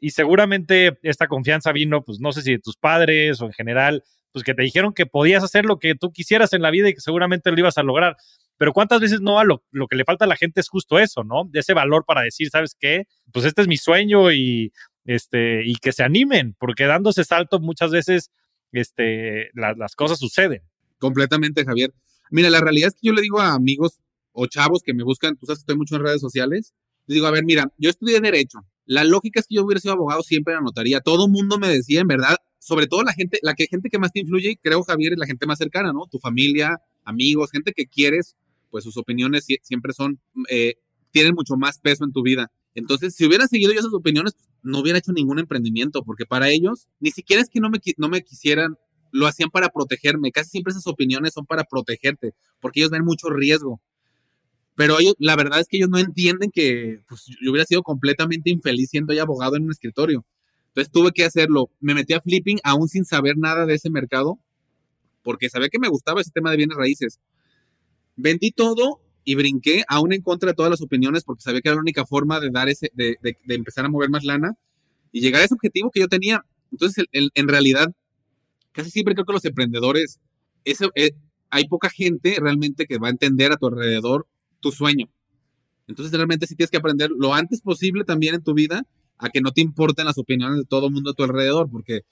[0.00, 4.02] Y seguramente esta confianza vino, pues no sé si de tus padres o en general,
[4.32, 6.94] pues que te dijeron que podías hacer lo que tú quisieras en la vida y
[6.94, 8.16] que seguramente lo ibas a lograr.
[8.56, 10.98] Pero cuántas veces no, a lo, lo que le falta a la gente es justo
[10.98, 11.44] eso, ¿no?
[11.48, 13.04] De ese valor para decir, ¿sabes qué?
[13.32, 14.72] Pues este es mi sueño y,
[15.04, 18.30] este, y que se animen, porque dándose salto muchas veces
[18.72, 20.62] este, las cosas suceden.
[20.98, 21.92] Completamente, Javier.
[22.30, 24.00] Mira, la realidad es que yo le digo a amigos
[24.32, 26.74] o chavos que me buscan, tú sabes que estoy mucho en redes sociales,
[27.06, 28.60] les digo, a ver, mira, yo estudié Derecho.
[28.86, 31.00] La lógica es que yo hubiera sido abogado siempre en la notaría.
[31.00, 34.12] Todo mundo me decía, en verdad, sobre todo la gente, la que gente que más
[34.12, 36.06] te influye, creo, Javier, es la gente más cercana, ¿no?
[36.06, 38.36] Tu familia, amigos, gente que quieres,
[38.70, 40.74] pues sus opiniones siempre son, eh,
[41.10, 42.50] tienen mucho más peso en tu vida.
[42.74, 46.88] Entonces, si hubiera seguido yo esas opiniones, no hubiera hecho ningún emprendimiento, porque para ellos,
[47.00, 48.76] ni siquiera es que no me, no me quisieran,
[49.10, 50.32] lo hacían para protegerme.
[50.32, 53.80] Casi siempre esas opiniones son para protegerte, porque ellos ven mucho riesgo.
[54.76, 58.50] Pero ellos, la verdad es que ellos no entienden que pues, yo hubiera sido completamente
[58.50, 60.24] infeliz siendo ya abogado en un escritorio.
[60.68, 61.70] Entonces tuve que hacerlo.
[61.80, 64.38] Me metí a flipping aún sin saber nada de ese mercado,
[65.22, 67.18] porque sabía que me gustaba ese tema de bienes raíces.
[68.16, 71.76] Vendí todo y brinqué aún en contra de todas las opiniones, porque sabía que era
[71.76, 73.16] la única forma de dar ese, de,
[73.48, 74.54] empezar a mover más lana
[75.12, 76.44] y llegar a ese objetivo que yo tenía.
[76.72, 77.92] Entonces, en realidad,
[78.72, 80.20] casi siempre creo que los emprendedores,
[80.64, 81.12] eso, eh,
[81.50, 84.26] hay poca gente realmente que va a entender a tu alrededor
[84.60, 85.08] tu sueño.
[85.88, 88.86] Entonces, realmente sí tienes que aprender lo antes posible también en tu vida
[89.18, 92.02] a que no te importen las opiniones de todo el mundo a tu alrededor, porque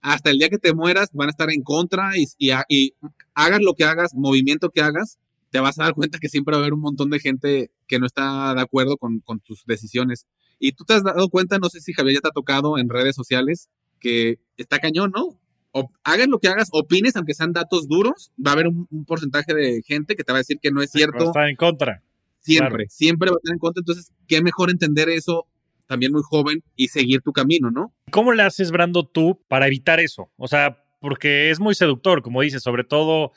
[0.00, 2.94] hasta el día que te mueras van a estar en contra y, y,
[3.34, 5.18] hagas lo que hagas, movimiento que hagas,
[5.52, 7.98] te vas a dar cuenta que siempre va a haber un montón de gente que
[7.98, 10.26] no está de acuerdo con, con tus decisiones.
[10.58, 12.88] Y tú te has dado cuenta, no sé si Javier ya te ha tocado en
[12.88, 13.68] redes sociales,
[14.00, 15.38] que está cañón, ¿no?
[15.72, 19.52] O, hagas lo que hagas, opines, aunque sean datos duros, va a haber un, porcentaje
[19.52, 21.24] de gente que te va a decir que no es cierto.
[21.24, 22.02] está en contra.
[22.40, 23.80] Siempre, siempre va a estar en contra.
[23.80, 25.46] Entonces, qué mejor entender eso
[25.86, 27.92] también muy joven y seguir tu camino, ¿no?
[28.10, 30.30] ¿Cómo le haces, Brando, tú para evitar eso?
[30.36, 33.32] O sea, porque es muy seductor, como dices, sobre todo,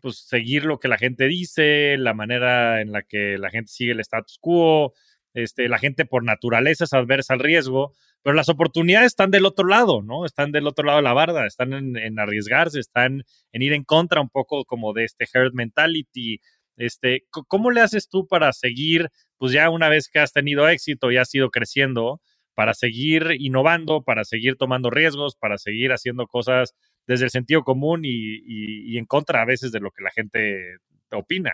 [0.00, 3.92] pues seguir lo que la gente dice, la manera en la que la gente sigue
[3.92, 4.94] el status quo,
[5.34, 9.66] este, la gente por naturaleza es adversa al riesgo, pero las oportunidades están del otro
[9.66, 10.26] lado, ¿no?
[10.26, 13.84] Están del otro lado de la barda, están en, en arriesgarse, están en ir en
[13.84, 16.40] contra un poco como de este herd mentality.
[16.76, 21.10] Este, ¿Cómo le haces tú para seguir pues ya una vez que has tenido éxito
[21.10, 22.20] y has ido creciendo,
[22.54, 26.74] para seguir innovando, para seguir tomando riesgos, para seguir haciendo cosas
[27.10, 30.76] desde el sentido común y, en contra a veces de lo que la gente
[31.10, 31.50] opina.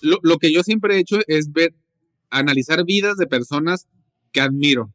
[0.00, 1.74] Lo, que yo siempre he hecho es ver,
[2.30, 3.88] analizar vidas de personas
[4.30, 4.94] que admiro.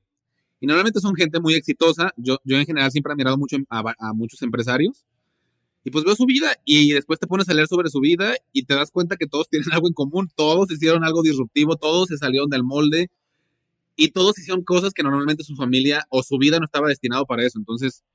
[0.61, 2.13] Y normalmente son gente muy exitosa.
[2.15, 5.03] Yo, yo en general siempre he admirado mucho a, muchos empresarios.
[5.83, 8.63] Y pues veo su vida y después te pones a leer sobre su vida y
[8.63, 12.17] te das cuenta que todos tienen algo en común, todos hicieron algo disruptivo, todos se
[12.17, 13.09] salieron del molde
[13.97, 17.45] y todos hicieron cosas que normalmente su familia o su vida no estaba destinado para
[17.45, 17.59] eso.
[17.59, 18.05] Entonces,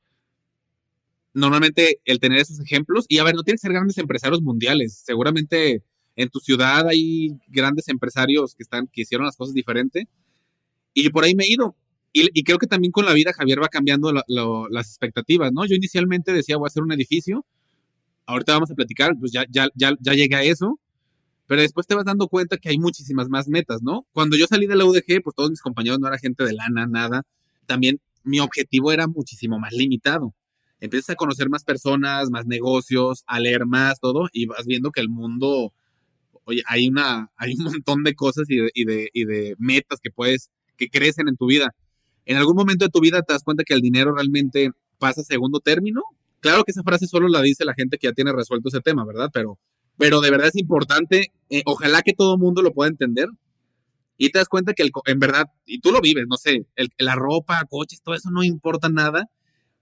[1.33, 5.03] normalmente el tener esos ejemplos, y a ver, no tienes que ser grandes empresarios mundiales,
[5.05, 5.83] seguramente
[6.17, 10.09] en tu ciudad hay grandes empresarios que, están, que hicieron las cosas diferente,
[10.95, 11.77] y por ahí me he ido.
[12.13, 15.65] Y, creo que también con la vida Javier va cambiando las expectativas, ¿no?
[15.65, 17.47] Yo inicialmente decía, voy a hacer un edificio,
[18.27, 20.81] ahorita vamos a platicar, pues ya, ya, ya, ya llegué a eso,
[21.47, 24.07] pero después te vas dando cuenta que hay muchísimas más metas, ¿no?
[24.13, 26.87] Cuando yo salí de la UDG, pues todos mis compañeros no era gente de lana,
[26.87, 27.23] nada,
[27.67, 30.35] también mi objetivo era muchísimo más limitado
[30.81, 35.01] empiezas a conocer más personas, más negocios, a leer más, todo, y vas viendo que
[35.01, 35.73] el mundo,
[36.45, 40.51] oye, hay, una, hay un montón de cosas y de, y de, metas que puedes,
[40.77, 41.75] que crecen en tu vida.
[42.25, 45.25] En algún momento de tu vida te das cuenta que el dinero realmente pasa a
[45.25, 46.03] segundo término.
[46.41, 49.05] Claro que esa frase solo la dice la gente que ya tiene resuelto ese tema,
[49.05, 49.31] ¿verdad?
[49.33, 49.59] Pero,
[49.99, 53.29] pero de verdad es importante, eh, ojalá que todo el mundo lo pueda entender.
[54.17, 56.91] Y te das cuenta que el, en verdad, y tú lo vives, no sé, el,
[56.99, 59.31] la ropa, coches, todo eso no importa nada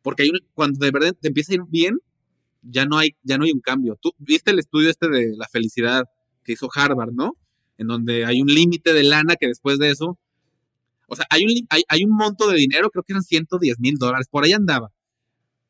[0.03, 1.99] porque hay cuando de verdad te empieza a ir bien,
[2.63, 3.99] ya no hay, ya no hay un cambio.
[4.01, 6.05] Tú viste el estudio este de la felicidad
[6.45, 7.37] que hizo Harvard, ¿no?
[7.77, 10.19] En donde hay un límite de lana que después de eso,
[11.07, 14.29] o sea, hay un, hay, un monto de dinero, creo que eran 110 mil dólares,
[14.31, 14.91] por ahí andaba.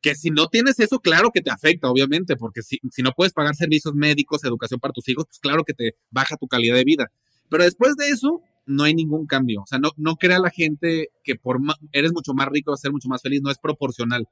[0.01, 3.33] Que si no tienes eso, claro que te afecta, obviamente, porque si, si no puedes
[3.33, 6.83] pagar servicios médicos, educación para tus hijos, pues claro que te baja tu calidad de
[6.83, 7.11] vida.
[7.49, 9.63] Pero después de eso, no hay ningún cambio.
[9.63, 11.59] O sea, no, no crea la gente que por
[11.91, 13.41] eres mucho más rico vas a ser mucho más feliz.
[13.41, 14.27] No es proporcional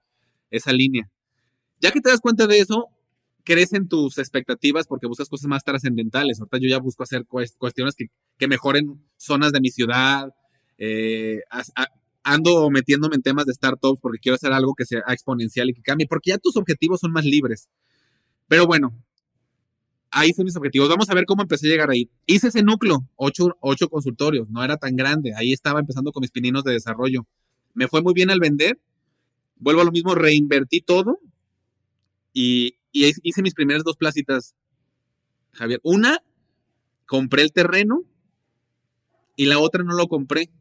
[0.52, 1.10] esa línea.
[1.82, 2.88] Ya que te das cuenta de eso,
[3.44, 6.40] crecen tus expectativas porque buscas cosas más trascendentales.
[6.40, 10.34] Ahorita yo ya busco hacer cuestiones que, que mejoren zonas de mi ciudad.
[10.78, 11.42] Eh,
[12.24, 15.82] ando metiéndome en temas de startups porque quiero hacer algo que sea exponencial y que
[15.82, 17.70] cambie, porque ya tus objetivos son más libres.
[18.48, 18.94] Pero bueno,
[20.12, 20.90] ahí son mis objetivos.
[20.90, 22.10] Vamos a ver cómo empecé a llegar ahí.
[22.26, 25.34] Hice ese núcleo, ocho, ocho consultorios, no era tan grande.
[25.36, 27.26] Ahí estaba empezando con mis pininos de desarrollo.
[27.74, 28.80] Me fue muy bien al vender.
[29.58, 31.20] Vuelvo a lo mismo, reinvertí todo
[32.40, 34.56] y, hice mis primeras dos placitas,
[35.54, 35.80] Javier.
[35.84, 36.24] Una,
[37.08, 38.04] compré el terreno
[39.36, 40.52] y la otra no lo compré.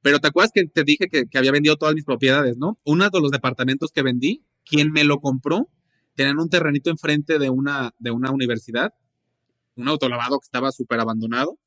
[0.00, 2.78] Pero te acuerdas que te dije que, había vendido todas mis propiedades, ¿no?
[2.84, 5.68] Uno de los departamentos que vendí, quien me lo compró,
[6.20, 8.92] tenían un terrenito enfrente de una, de una universidad,
[9.74, 11.58] un autolavado que estaba súper abandonado.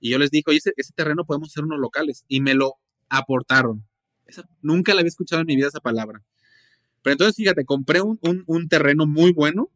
[0.00, 2.24] Y yo les dije, oye, ese, terreno podemos hacer unos locales.
[2.26, 2.74] Y me lo
[3.08, 3.86] aportaron.
[4.60, 6.20] nunca le había escuchado en mi vida esa palabra.
[7.00, 9.70] Pero entonces, fíjate, compré un, un, terreno muy bueno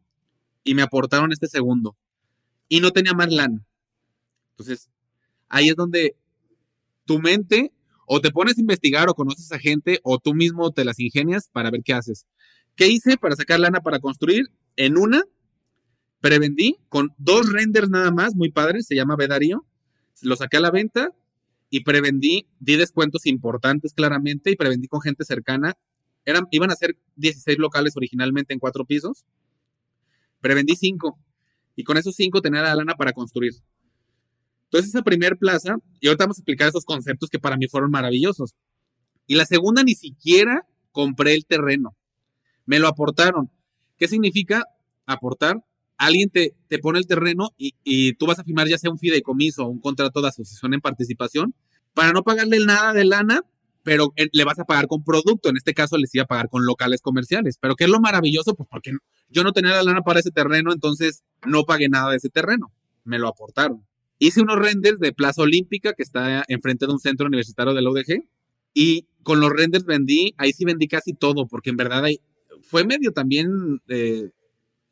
[0.64, 1.96] y me aportaron este segundo.
[2.68, 3.64] Y no tenía más lana.
[4.54, 4.90] Entonces,
[5.48, 6.16] ahí es donde
[7.04, 7.72] tu mente
[8.08, 11.48] o te pones a investigar o conoces a gente o tú mismo te las ingenias
[11.52, 12.26] para ver qué haces.
[12.76, 14.50] ¿Qué hice para sacar lana para construir?
[14.76, 15.24] En una,
[16.20, 19.66] prevendí con dos renders nada más, muy padres, se llama Bedarío.
[20.20, 21.10] Lo saqué a la venta
[21.70, 25.74] y prevendí, di descuentos importantes claramente y prevendí con gente cercana.
[26.26, 29.24] Eran, iban a ser 16 locales originalmente en cuatro pisos.
[30.42, 31.18] Prevendí cinco
[31.76, 33.54] y con esos cinco tenía la lana para construir.
[34.64, 37.90] Entonces esa primer plaza, y ahorita vamos a explicar esos conceptos que para mí fueron
[37.90, 38.54] maravillosos.
[39.26, 41.96] Y la segunda ni siquiera compré el terreno
[42.66, 43.50] me lo aportaron.
[43.96, 44.66] ¿Qué significa
[45.06, 45.64] aportar?
[45.96, 49.64] Alguien te, te pone el terreno y, tú vas a firmar ya sea un fideicomiso
[49.64, 51.54] o un contrato de asociación en participación
[51.94, 53.40] para no pagarle nada de lana,
[53.82, 55.48] pero eh, le vas a pagar con producto.
[55.48, 57.56] En este caso les iba a pagar con locales comerciales.
[57.58, 58.54] Pero ¿qué es lo maravilloso?
[58.54, 58.92] Pues porque
[59.30, 62.70] yo no tenía la lana para ese terreno, entonces no pagué nada de ese terreno.
[63.04, 63.86] Me lo aportaron.
[64.18, 67.90] Hice unos renders de Plaza Olímpica, que está enfrente de un centro universitario de la
[67.90, 68.26] UDG,
[68.74, 72.20] y con los renders vendí, ahí sí vendí casi todo, porque en verdad hay,
[72.66, 74.30] fue medio también, eh,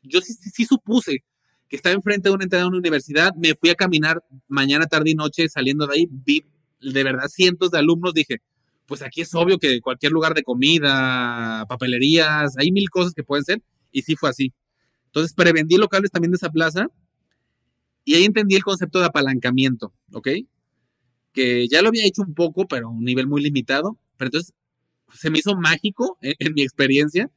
[0.01, 1.23] yo sí, supuse
[1.67, 5.11] que estaba enfrente de una entrada de una universidad, me fui a caminar mañana, tarde
[5.11, 6.45] y noche saliendo de ahí, vi
[6.79, 8.41] de verdad cientos de alumnos, dije,
[8.85, 13.43] pues aquí es obvio que cualquier lugar de comida, papelerías, hay mil cosas que pueden
[13.43, 13.61] ser,
[13.91, 14.53] y sí fue así.
[15.07, 16.87] Entonces prevendí locales también de esa plaza
[18.03, 20.29] y ahí entendí el concepto de apalancamiento, ¿ok?
[21.33, 24.53] Que ya lo había hecho un poco, pero a un nivel muy limitado, pero entonces
[25.13, 27.31] se me hizo mágico en mi experiencia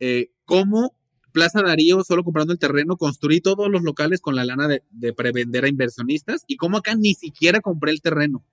[0.00, 0.94] eh, cómo
[1.32, 5.64] Plaza Darío, solo comprando el terreno, construí todos los locales con la lana de, prevender
[5.64, 8.44] a inversionistas y cómo acá ni siquiera compré el terreno.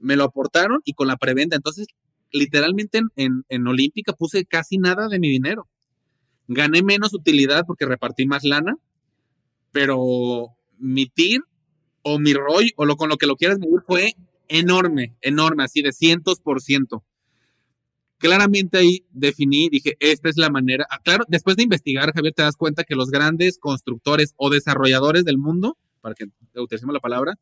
[0.00, 1.56] Me lo aportaron y con la preventa.
[1.56, 1.88] Entonces,
[2.30, 5.68] literalmente en, en, Olímpica puse casi nada de mi dinero.
[6.48, 8.76] Gané menos utilidad porque repartí más lana,
[9.72, 11.42] pero mi TIR
[12.02, 14.14] o mi ROI o lo con lo que lo quieras medir fue
[14.48, 17.02] enorme, enorme, así de cientos por ciento.
[18.18, 20.86] Claramente ahí definí, dije, esta es la manera.
[20.90, 25.24] Ah, claro, después de investigar, Javier, te das cuenta que los grandes constructores o desarrolladores
[25.24, 27.38] del mundo, para que utilicemos la palabra,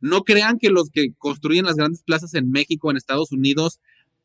[0.00, 3.80] no crean que los que construyen las grandes plazas en México, en Estados Unidos,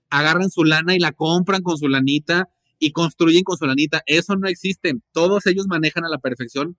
[0.10, 2.50] agarran su lana y la compran con su lanita
[2.80, 4.02] y construyen con su lanita.
[4.06, 4.94] Eso no existe.
[5.12, 6.78] Todos ellos manejan a la perfección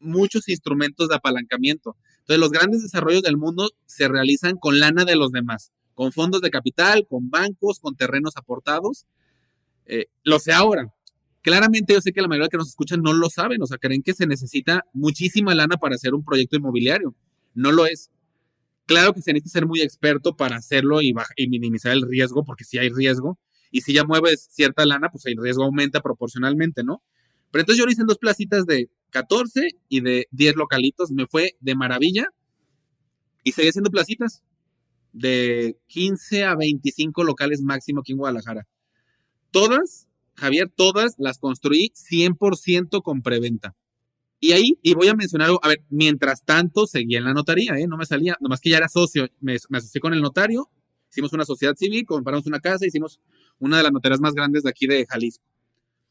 [0.00, 1.96] muchos instrumentos de apalancamiento.
[2.20, 6.42] Entonces, los grandes desarrollos del mundo se realizan con lana de los demás con fondos
[6.42, 9.06] de capital, con bancos, con terrenos aportados.
[9.86, 10.92] Eh, lo sé ahora.
[11.40, 14.02] Claramente yo sé que la mayoría que nos escuchan no lo saben, o sea, creen
[14.02, 17.14] que se necesita muchísima lana para hacer un proyecto inmobiliario.
[17.54, 18.10] No lo es.
[18.84, 21.14] Claro que se necesita ser muy experto para hacerlo y,
[21.48, 23.38] minimizar el riesgo, porque si hay riesgo,
[23.70, 27.02] y si ya mueves cierta lana, pues el riesgo aumenta proporcionalmente, ¿no?
[27.50, 31.26] Pero entonces yo lo hice en dos placitas de 14 y de 10 localitos, me
[31.26, 32.26] fue de maravilla
[33.44, 34.42] y seguí haciendo placitas
[35.16, 38.66] de 15 a 25 locales máximo aquí en Guadalajara.
[39.50, 43.74] Todas, Javier, todas las construí 100% con preventa.
[44.38, 47.86] Y ahí, y voy a mencionar, a ver, mientras tanto seguía en la notaría, ¿eh?
[47.86, 50.70] No me salía, nomás que ya era socio, me, me asocié con el notario,
[51.10, 53.18] hicimos una sociedad civil, compramos una casa, hicimos
[53.58, 55.44] una de las notarías más grandes de aquí de Jalisco.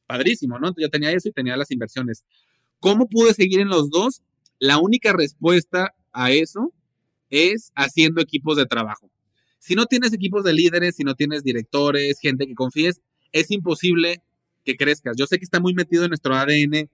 [0.08, 0.74] Padrísimo, ¿no?
[0.78, 2.24] Yo tenía eso y tenía las inversiones.
[2.80, 4.24] ¿Cómo pude seguir en los dos?
[4.58, 6.74] La única respuesta a eso
[7.30, 9.10] es haciendo equipos de trabajo.
[9.60, 13.02] Si no tienes equipos de líderes, si no tienes directores, gente que confíes,
[13.32, 14.22] es imposible
[14.64, 15.16] que crezcas.
[15.18, 16.90] Yo sé que está muy metido en nuestro ADN.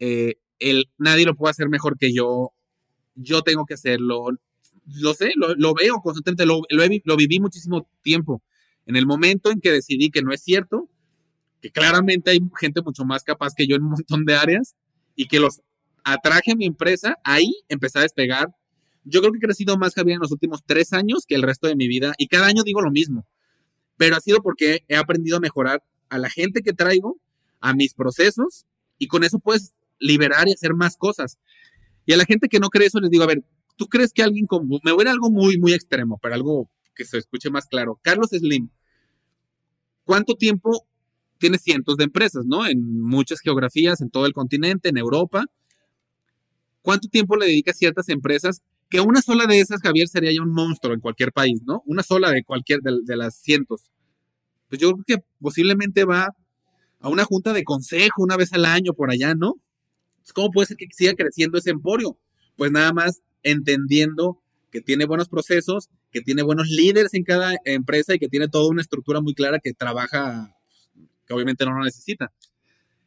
[0.00, 2.52] Eh, el, nadie lo puede hacer mejor que yo.
[3.14, 4.26] Yo tengo que hacerlo.
[5.00, 8.42] Lo sé, lo, veo constantemente, lo, lo viví muchísimo tiempo.
[8.86, 10.88] En el momento en que decidí que no es cierto,
[11.60, 14.76] que claramente hay gente mucho más capaz que yo en un montón de áreas
[15.14, 15.60] y que los
[16.04, 18.48] atraje a mi empresa, ahí empecé a despegar
[19.08, 21.66] yo creo que he crecido más, Javier, en los últimos tres años que el resto
[21.66, 22.14] de mi vida.
[22.18, 23.26] Y cada año digo lo mismo.
[23.96, 27.18] Pero ha sido porque he aprendido a mejorar a la gente que traigo,
[27.60, 28.66] a mis procesos,
[28.98, 31.38] y con eso puedes liberar y hacer más cosas.
[32.06, 33.42] Y a la gente que no cree eso, les digo, a ver,
[33.76, 37.04] ¿tú crees que alguien como, me voy a algo muy, muy extremo, pero algo que
[37.04, 37.98] se escuche más claro?
[38.02, 38.70] Carlos Slim,
[40.04, 40.86] ¿cuánto tiempo
[41.38, 42.66] tiene cientos de empresas, ¿no?
[42.66, 45.46] En muchas geografías, en todo el continente, en Europa.
[46.82, 50.42] ¿Cuánto tiempo le dedica a ciertas empresas que una sola de esas, Javier, sería ya
[50.42, 51.82] un monstruo en cualquier país, ¿no?
[51.86, 53.90] Una sola de cualquier de, las cientos.
[54.68, 56.34] Pues yo creo que posiblemente va
[57.00, 59.54] a una junta de consejo una vez al año por allá, ¿no?
[60.34, 62.18] ¿Cómo puede ser que siga creciendo ese emporio?
[62.56, 68.14] Pues nada más entendiendo que tiene buenos procesos, que tiene buenos líderes en cada empresa
[68.14, 70.54] y que tiene toda una estructura muy clara que trabaja,
[71.26, 72.32] que obviamente no lo necesita.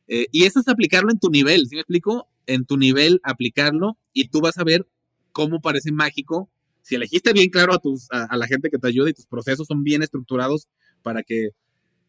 [0.07, 2.27] Eh, y eso es aplicarlo en tu nivel, ¿sí me explico?
[2.47, 4.87] En tu nivel, aplicarlo y tú vas a ver
[5.31, 6.49] cómo parece mágico.
[6.81, 9.67] Si elegiste bien claro a, tus, a, la gente que te ayuda y tus procesos
[9.67, 10.67] son bien estructurados
[11.03, 11.49] para que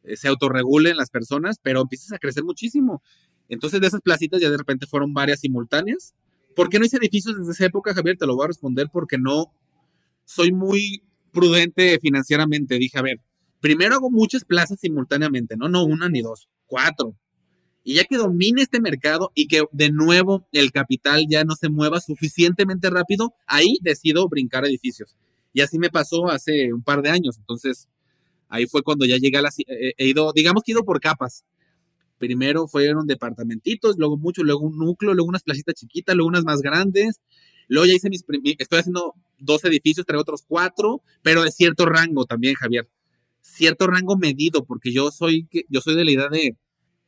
[0.05, 3.03] eh, se autorregulen las personas, pero empiezas a crecer muchísimo.
[3.49, 6.15] Entonces, de esas placitas ya de repente fueron varias simultáneas.
[6.57, 8.17] ¿Por qué no hice edificios desde esa época, Javier?
[8.17, 9.53] Te lo voy a responder porque no
[10.25, 11.03] soy muy
[11.33, 12.79] prudente financieramente.
[12.79, 13.21] Dije, a ver,
[13.61, 17.17] primero hago muchas plazas simultáneamente, no, no una ni dos, cuatro
[17.85, 21.69] y ya que domine este mercado y que de nuevo el capital ya no se
[21.69, 25.17] mueva suficientemente rápido, ahí decido brincar edificios.
[25.53, 27.39] Y así me pasó hace un par de años.
[27.39, 27.89] Entonces,
[28.49, 29.57] ahí fue cuando ya llegué a las...
[29.59, 31.45] He ido, digamos que he ido por capas.
[32.19, 36.61] Primero fueron departamentitos, luego mucho, luego un núcleo, luego unas placitas chiquitas, luego unas más
[36.63, 37.21] grandes.
[37.69, 38.25] Luego ya hice mis...
[38.59, 42.89] Estoy haciendo dos edificios, traigo otros cuatro, pero de cierto rango también, Javier.
[43.41, 46.57] Cierto rango medido, porque yo soy, yo soy de la idea de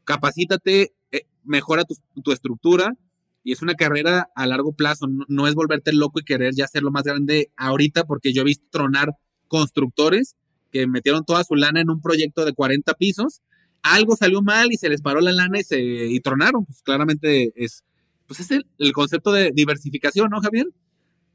[0.04, 2.94] capacítate, eh, mejora tu, estructura
[3.42, 6.90] y es una carrera a largo plazo, no, es volverte loco y querer ya hacerlo
[6.90, 9.14] más grande ahorita porque yo he visto tronar
[9.48, 10.36] constructores
[10.70, 13.42] que metieron toda su lana en un proyecto de 40 pisos,
[13.82, 17.84] algo salió mal y se les paró la lana y tronaron, pues claramente es
[18.26, 20.66] pues es el, concepto de diversificación, ¿no, Javier?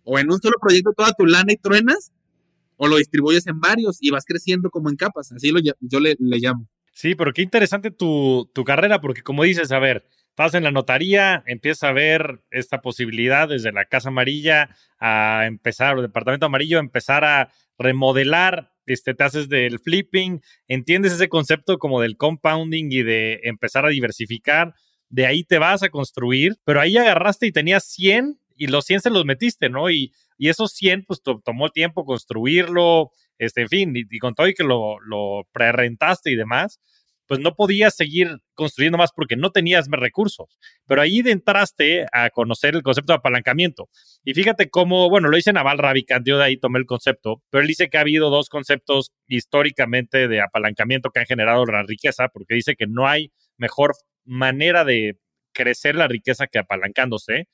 [0.04, 2.12] O en un solo proyecto toda tu lana y truenas,
[2.78, 6.16] o lo distribuyes en varios y vas creciendo como en capas, así lo, yo le
[6.20, 6.68] llamo.
[6.94, 11.44] Sí, pero qué interesante tu, carrera, porque como dices, a ver, estás en la notaría,
[11.46, 14.70] empiezas a ver esta posibilidad desde la Casa Amarilla
[15.00, 21.14] a empezar, o Departamento Amarillo, a empezar a remodelar, este, te haces del flipping, entiendes
[21.14, 24.74] ese concepto como del compounding y de empezar a diversificar,
[25.10, 29.02] de ahí te vas a construir, pero ahí agarraste y tenías 100 y los 100
[29.02, 29.90] se los metiste, ¿no?
[29.90, 34.54] Y, y esos 100, pues tomó tiempo construirlo, este, en fin, y, con todo y
[34.54, 36.80] que lo, lo prerentaste y demás.
[37.30, 40.58] pues no podías seguir construyendo más porque no tenías más recursos.
[40.88, 43.88] Pero ahí entraste a conocer el concepto de apalancamiento.
[44.26, 47.62] Y fíjate cómo, bueno, lo dice Naval Ravikant, yo de ahí tomé el concepto, pero
[47.62, 52.30] él dice que ha habido dos conceptos históricamente de apalancamiento que han generado la riqueza,
[52.30, 53.94] porque dice que no hay mejor
[54.26, 55.20] manera de
[55.54, 57.48] crecer la riqueza que apalancándose,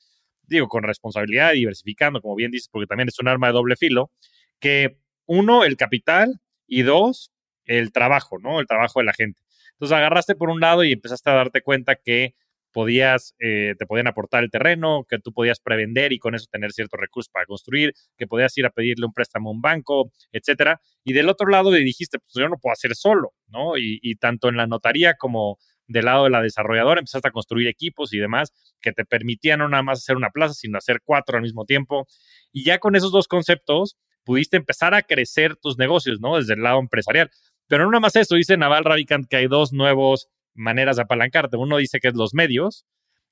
[0.44, 4.10] digo, con responsabilidad, diversificando, como bien dices, porque también es un arma de doble filo,
[4.58, 7.32] que uno, el capital, y dos,
[7.64, 8.60] el trabajo, ¿no?
[8.60, 9.40] El trabajo de la gente.
[9.72, 12.34] Entonces agarraste por un lado y empezaste a darte cuenta que
[12.72, 16.72] podías, eh, te podían aportar el terreno, que tú podías prevender y con eso tener
[16.72, 20.80] ciertos recursos para construir, que podías ir a pedirle un préstamo a un banco, etcétera.
[21.02, 23.78] Y del otro lado le dijiste, pues yo no puedo hacer solo, ¿no?
[23.78, 25.58] Y, y tanto en la notaría como
[25.88, 29.68] del lado de la desarrolladora empezaste a construir equipos y demás que te permitían no
[29.68, 32.06] nada más hacer una plaza, sino hacer cuatro al mismo tiempo.
[32.52, 33.96] Y ya con esos dos conceptos
[34.26, 36.36] pudiste empezar a crecer tus negocios, ¿no?
[36.36, 37.30] Desde el lado empresarial.
[37.68, 41.56] Pero no nada más eso, dice Naval Ravikant que hay dos nuevas maneras de apalancarte.
[41.56, 42.84] Uno dice que es los medios,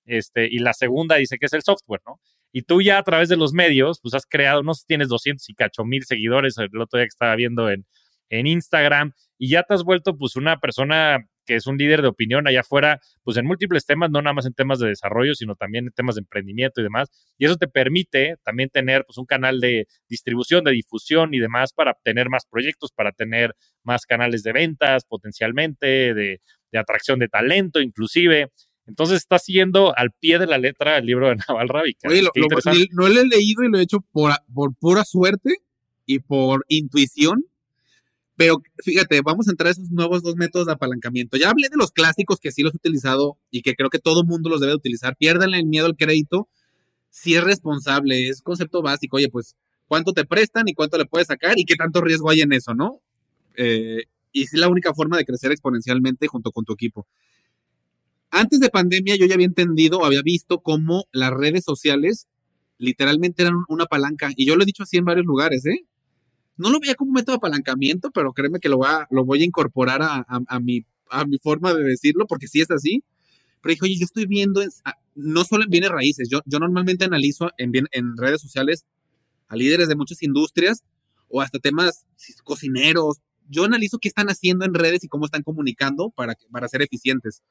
[0.07, 2.21] este, y la segunda dice que es el software, ¿no?
[2.53, 5.09] Y tú ya a través de los medios, pues has creado, no sé si tienes
[5.09, 7.85] 200 y cacho mil seguidores, el otro día que estaba viendo en,
[8.29, 12.09] en Instagram, y ya te has vuelto pues una persona que es un líder de
[12.09, 15.55] opinión allá afuera, pues en múltiples temas, no nada más en temas de desarrollo, sino
[15.55, 17.09] también en temas de emprendimiento y demás.
[17.39, 21.73] Y eso te permite también tener pues un canal de distribución, de difusión y demás
[21.73, 26.41] para tener más proyectos, para tener más canales de ventas potencialmente, de,
[26.77, 28.51] atracción de talento inclusive.
[28.87, 32.13] Entonces está siguiendo al pie de la letra el libro de Naval Ravikant.
[32.13, 32.31] Oye, lo,
[32.91, 35.59] no lo he leído y lo he hecho por, por pura suerte
[36.05, 37.45] y por intuición
[38.37, 41.37] pero fíjate, vamos a entrar a esos nuevos dos métodos de apalancamiento.
[41.37, 44.25] Ya hablé de los clásicos que sí los he utilizado y que creo que todo
[44.25, 45.17] mundo los debe utilizar.
[45.17, 46.49] Pierdan el miedo al crédito.
[47.11, 49.19] Si es responsable, es concepto básico.
[49.19, 49.55] Oye, pues,
[49.87, 52.75] ¿cuánto te prestan y cuánto le puedes sacar y qué tanto riesgo hay en eso,
[52.75, 53.01] no?
[53.57, 57.07] Eh, y sí, la única forma de crecer exponencialmente junto con tu equipo.
[58.31, 62.27] Antes de pandemia, yo ya había entendido, había visto cómo las redes sociales
[62.79, 64.31] literalmente eran una palanca.
[64.35, 65.87] Y yo lo he dicho así en varios lugares, ¿eh?
[66.57, 69.25] No lo veía como un método de apalancamiento, pero créeme que lo voy a, lo
[69.25, 73.03] voy a incorporar a, mi, a mi forma de decirlo, porque sí es así.
[73.61, 74.63] Pero dije, oye, yo estoy viendo,
[75.15, 78.85] no solo en bienes raíces, yo, yo normalmente analizo en, en redes sociales
[79.49, 80.85] a líderes de muchas industrias
[81.29, 82.05] o hasta temas
[82.45, 83.19] cocineros.
[83.49, 87.43] Yo analizo qué están haciendo en redes y cómo están comunicando para, para ser eficientes.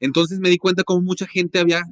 [0.00, 1.82] Entonces me di cuenta cómo mucha gente había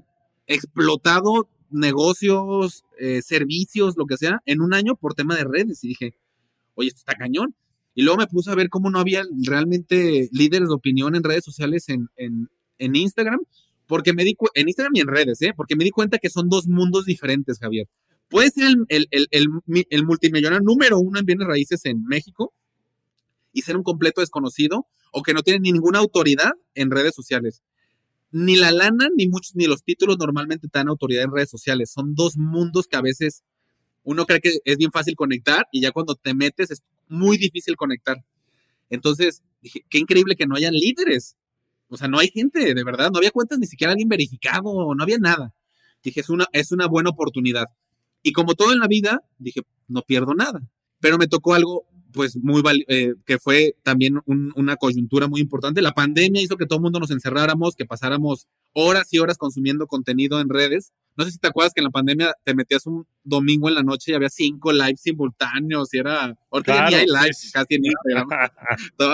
[0.46, 5.84] explotado negocios, eh, servicios, lo que sea, en un año por tema de redes.
[5.84, 6.14] Y dije,
[6.74, 7.54] oye, esto está cañón.
[7.94, 11.44] Y luego me puse a ver cómo no había realmente líderes de opinión en redes
[11.44, 13.40] sociales en, en, Instagram,
[13.86, 15.52] porque me di en Instagram y en redes, ¿eh?
[15.56, 17.88] porque me di cuenta que son dos mundos diferentes, Javier.
[18.28, 19.48] Puede ser el, el, el,
[19.90, 22.52] el multimillonario número uno en bienes raíces en México
[23.52, 27.62] y ser un completo desconocido o que no tiene ninguna autoridad en redes sociales
[28.30, 31.90] ni la lana, ni muchos, ni los títulos normalmente te dan autoridad en redes sociales.
[31.90, 33.42] Son dos mundos que a veces
[34.04, 37.76] uno cree que es bien fácil conectar y ya cuando te metes es muy difícil
[37.76, 38.24] conectar.
[38.90, 41.36] Entonces, dije, qué increíble que no hayan líderes.
[41.88, 45.02] O sea, no hay gente, de verdad, no había cuentas ni siquiera alguien verificado, no
[45.02, 45.54] había nada.
[46.02, 47.66] Dije, es una, es una buena oportunidad.
[48.22, 50.60] Y como todo en la vida, dije, no pierdo nada.
[51.00, 55.82] Pero me tocó algo pues muy eh, que fue también una coyuntura muy importante.
[55.82, 59.86] La pandemia hizo que todo el mundo nos encerráramos, que pasáramos horas y horas consumiendo
[59.86, 60.92] contenido en redes.
[61.16, 63.82] No sé si te acuerdas que en la pandemia te metías un domingo en la
[63.82, 68.28] noche y había cinco lives simultáneos y era, ahorita hay lives casi en Instagram,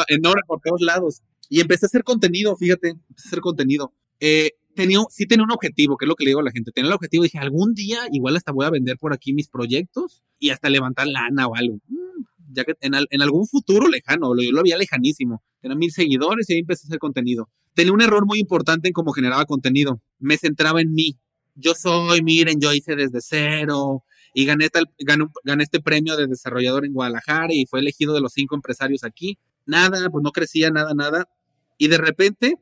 [0.08, 1.22] enorme por todos lados.
[1.48, 3.92] Y empecé a hacer contenido, fíjate, empecé a hacer contenido.
[4.20, 6.72] Eh, tenía, sí tenía un objetivo, que es lo que le digo a la gente.
[6.72, 10.22] Tenía el objetivo, dije, algún día igual hasta voy a vender por aquí mis proyectos
[10.38, 11.78] y hasta levantar lana o algo.
[11.88, 12.24] Mm,
[12.54, 16.58] ya que en, algún futuro lejano, yo lo había lejanísimo, tenía mil seguidores y ahí
[16.60, 17.48] empecé a hacer contenido.
[17.74, 21.18] Tenía un error muy importante en cómo generaba contenido, me centraba en mí.
[21.56, 26.26] Yo soy, miren, yo hice desde cero y gané, tal, gané, gané este premio de
[26.26, 29.38] desarrollador en Guadalajara y fue elegido de los cinco empresarios aquí.
[29.66, 31.28] Nada, pues no crecía, nada, nada.
[31.78, 32.56] Y de repente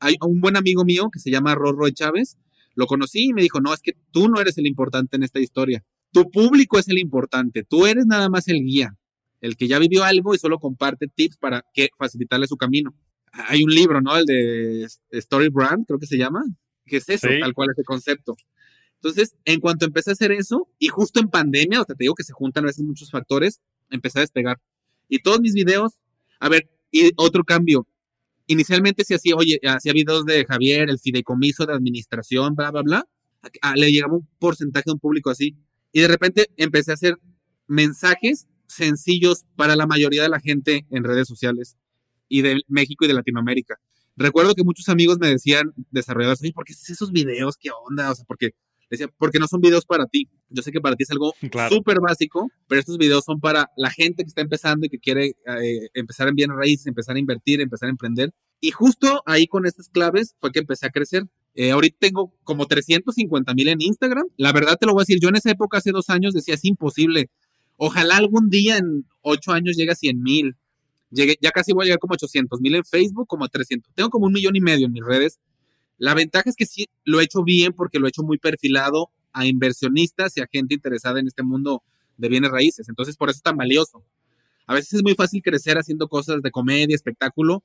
[0.00, 2.36] hay un buen amigo mío que se llama Rorro Chávez,
[2.74, 5.40] lo conocí y me dijo, no, es que tú no eres el importante en esta
[5.40, 5.84] historia.
[6.12, 8.96] Tu público es el importante, tú eres nada más el guía
[9.46, 12.94] el que ya vivió algo y solo comparte tips para que facilitarle su camino.
[13.32, 14.16] Hay un libro, ¿no?
[14.16, 16.44] El de Story Brand, creo que se llama,
[16.84, 18.36] que es eso, tal cual ese concepto.
[18.96, 22.14] Entonces, en cuanto empecé a hacer eso, y justo en pandemia, o sea, te digo
[22.14, 24.58] que se juntan a veces muchos factores, empecé a despegar.
[25.08, 25.92] Y todos mis videos,
[26.40, 27.86] a ver, y otro cambio.
[28.46, 33.08] Inicialmente se hacía, oye, hacía videos de Javier, el fideicomiso de administración, bla, bla, bla.
[33.74, 35.56] le llegaba un porcentaje de un público así.
[35.92, 37.18] Y de repente empecé a hacer
[37.66, 41.76] mensajes sencillos para la mayoría de la gente en redes sociales.
[42.28, 43.78] y de México y de Latinoamérica.
[44.16, 47.56] Recuerdo que muchos amigos me decían, desarrolladores, oye, ¿por qué haces esos videos?
[47.56, 48.10] ¿Qué onda?
[48.10, 48.50] O sea, porque
[48.90, 50.28] decía, porque no son videos para ti.
[50.48, 51.34] Yo sé que para ti es algo
[51.70, 55.36] súper básico, pero estos videos son para la gente que está empezando y que quiere
[55.46, 58.32] eh, empezar en bienes raíces, empezar a invertir, empezar a emprender.
[58.60, 61.24] Y justo ahí con estas claves fue que empecé a crecer.
[61.54, 64.26] Eh, ahorita tengo como 350 mil en Instagram.
[64.36, 66.54] La verdad te lo voy a decir, yo en esa época, hace dos años, decía,
[66.54, 67.30] es imposible.
[67.76, 70.56] Ojalá algún día en ocho años llegue a 100 mil.
[71.10, 73.92] ya casi voy a llegar como a 800 mil en Facebook, como a 300.
[73.94, 75.38] Tengo como un millón y medio en mis redes.
[75.98, 79.10] La ventaja es que sí lo he hecho bien porque lo he hecho muy perfilado
[79.32, 81.82] a inversionistas y a gente interesada en este mundo
[82.16, 82.88] de bienes raíces.
[82.88, 84.02] Entonces, por eso es tan valioso.
[84.66, 87.62] A veces es muy fácil crecer haciendo cosas de comedia, espectáculo,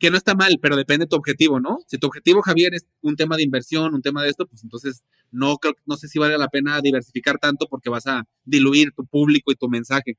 [0.00, 1.78] que no está mal, pero depende de tu objetivo, ¿no?
[1.86, 5.04] Si tu objetivo, Javier, es un tema de inversión, un tema de esto, pues entonces
[5.30, 9.04] no creo, no sé si vale la pena diversificar tanto porque vas a diluir tu
[9.04, 10.16] público y tu mensaje.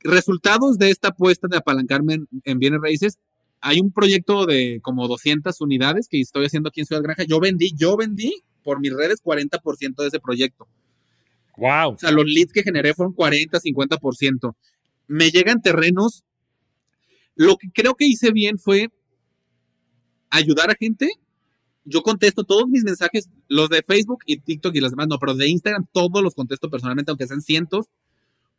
[0.00, 3.18] Resultados de esta apuesta de apalancarme en bienes raíces,
[3.60, 7.24] hay un proyecto de como 200 unidades que estoy haciendo aquí en Ciudad Granja.
[7.24, 10.66] Yo vendí, yo vendí por mis redes 40% de ese proyecto.
[11.58, 11.94] Wow.
[11.94, 14.54] O sea, los leads que generé fueron 40, 50%.
[15.08, 16.24] Me llegan terrenos.
[17.38, 18.90] Lo que creo que hice bien fue
[20.28, 21.08] ayudar a gente.
[21.84, 25.34] Yo contesto todos mis mensajes, los de Facebook y TikTok y los demás, no, pero
[25.34, 27.86] de Instagram todos los contesto personalmente, aunque sean cientos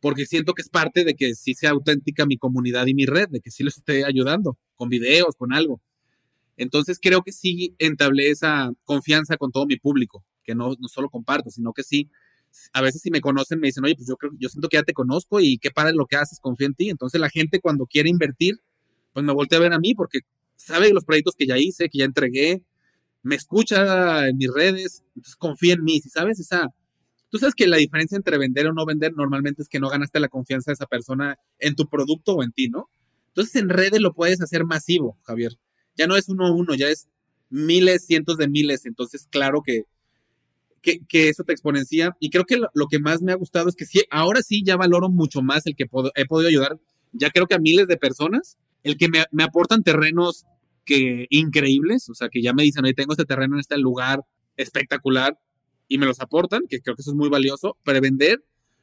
[0.00, 3.28] porque siento que es parte de que sí sea auténtica mi comunidad y mi red,
[3.28, 5.80] de que sí les esté ayudando con videos, con algo.
[6.56, 11.50] Entonces creo que sí entablé esa confianza con todo mi público, que no, solo comparto,
[11.50, 12.10] sino que sí,
[12.72, 14.82] a veces si me conocen me dicen, oye, pues yo creo, yo siento que ya
[14.82, 16.90] te conozco y qué padre lo que haces, confío en ti.
[16.90, 18.60] Entonces la gente cuando quiere invertir,
[19.20, 20.20] pues me voltea a ver a mí porque
[20.56, 22.62] sabe los proyectos que ya hice, que ya entregué,
[23.22, 26.68] me escucha en mis redes, entonces confía en mí, si sabes esa
[27.30, 30.18] Tú sabes que la diferencia entre vender o no vender normalmente es que no ganaste
[30.18, 32.90] la confianza de esa persona en tu producto o en ti, ¿no?
[33.28, 35.56] Entonces en redes lo puedes hacer masivo, Javier.
[35.96, 37.08] Ya no es uno a uno, ya es
[37.48, 38.84] miles, cientos de miles.
[38.84, 39.84] Entonces, claro que,
[40.82, 42.16] que, eso te exponencia.
[42.18, 44.76] Y creo que lo, que más me ha gustado es que sí, ahora sí ya
[44.76, 45.84] valoro mucho más el que
[46.16, 46.80] he podido ayudar.
[47.12, 50.46] Ya creo que a miles de personas, el que me, aportan terrenos
[50.84, 54.24] que increíbles, o sea, que ya me dicen, oye, tengo este terreno en este lugar
[54.56, 55.38] espectacular,
[55.90, 58.42] y me los aportan, que creo que eso es muy valioso, para vender.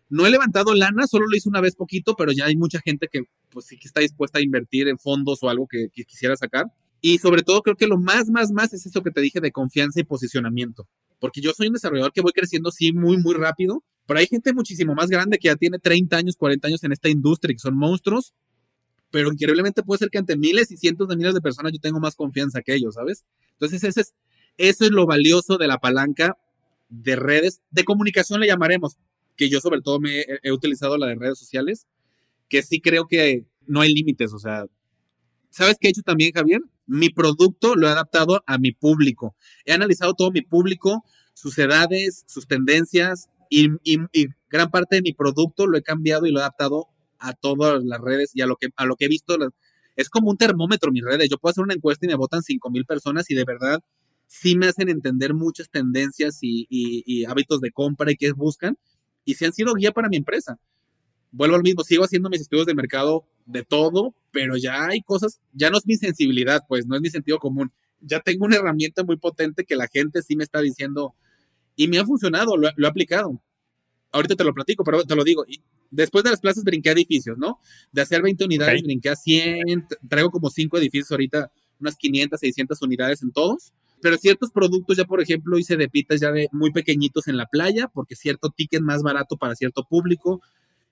[0.09, 3.07] No he levantado lana, solo lo hice una vez poquito, pero ya hay mucha gente
[3.09, 6.65] que pues sí que está dispuesta a invertir en fondos o algo que, quisiera sacar.
[6.99, 9.51] Y sobre todo creo que lo más, más, más es eso que te dije de
[9.51, 10.85] confianza y posicionamiento.
[11.19, 14.53] Porque yo soy un desarrollador que voy creciendo sí muy, muy rápido, pero hay gente
[14.53, 17.77] muchísimo más grande que ya tiene 30 años, 40 años en esta industria, que son
[17.77, 18.33] monstruos,
[19.11, 21.99] pero increíblemente puede ser que ante miles y cientos de miles de personas yo tengo
[21.99, 23.25] más confianza que ellos, ¿sabes?
[23.53, 24.13] Entonces ese es,
[24.57, 26.37] eso es lo valioso de la palanca
[26.89, 28.97] de redes, de comunicación le llamaremos,
[29.35, 31.85] que yo sobre todo me he, utilizado la de redes sociales,
[32.49, 34.65] que sí creo que no hay límites, o sea,
[35.49, 36.61] ¿sabes qué he hecho también, Javier?
[36.85, 39.35] Mi producto lo he adaptado a mi público.
[39.65, 41.03] He analizado todo mi público,
[41.33, 43.69] sus edades, sus tendencias y,
[44.49, 46.87] gran parte de mi producto lo he cambiado y lo he adaptado
[47.19, 49.37] a todas las redes y a lo que, a lo que he visto.
[49.95, 51.29] Es como un termómetro mis redes.
[51.29, 53.81] Yo puedo hacer una encuesta y me votan 5 mil personas y de verdad
[54.27, 58.77] sí me hacen entender muchas tendencias y, hábitos de compra y qué buscan,
[59.25, 60.59] y sí han sido guía para mi empresa.
[61.31, 65.39] Vuelvo al mismo, sigo haciendo mis estudios de mercado de todo, pero ya hay cosas,
[65.53, 67.71] ya no es mi sensibilidad, pues no es mi sentido común.
[67.99, 71.15] Ya tengo una herramienta muy potente que la gente sí me está diciendo
[71.75, 73.41] y me ha funcionado, lo, he aplicado.
[74.11, 75.45] Ahorita te lo platico, pero te lo digo.
[75.91, 77.59] Después de las plazas brinqué a edificios, ¿no?
[77.91, 82.81] De hacer 20 unidades brinqué a 100, traigo como 5 edificios ahorita, unas 500, 600
[82.81, 83.73] unidades en todos.
[84.01, 87.47] Pero ciertos productos, ya por ejemplo, hice de pitas ya de muy pequeñitos en la
[87.47, 90.41] playa, porque cierto ticket más barato para cierto público.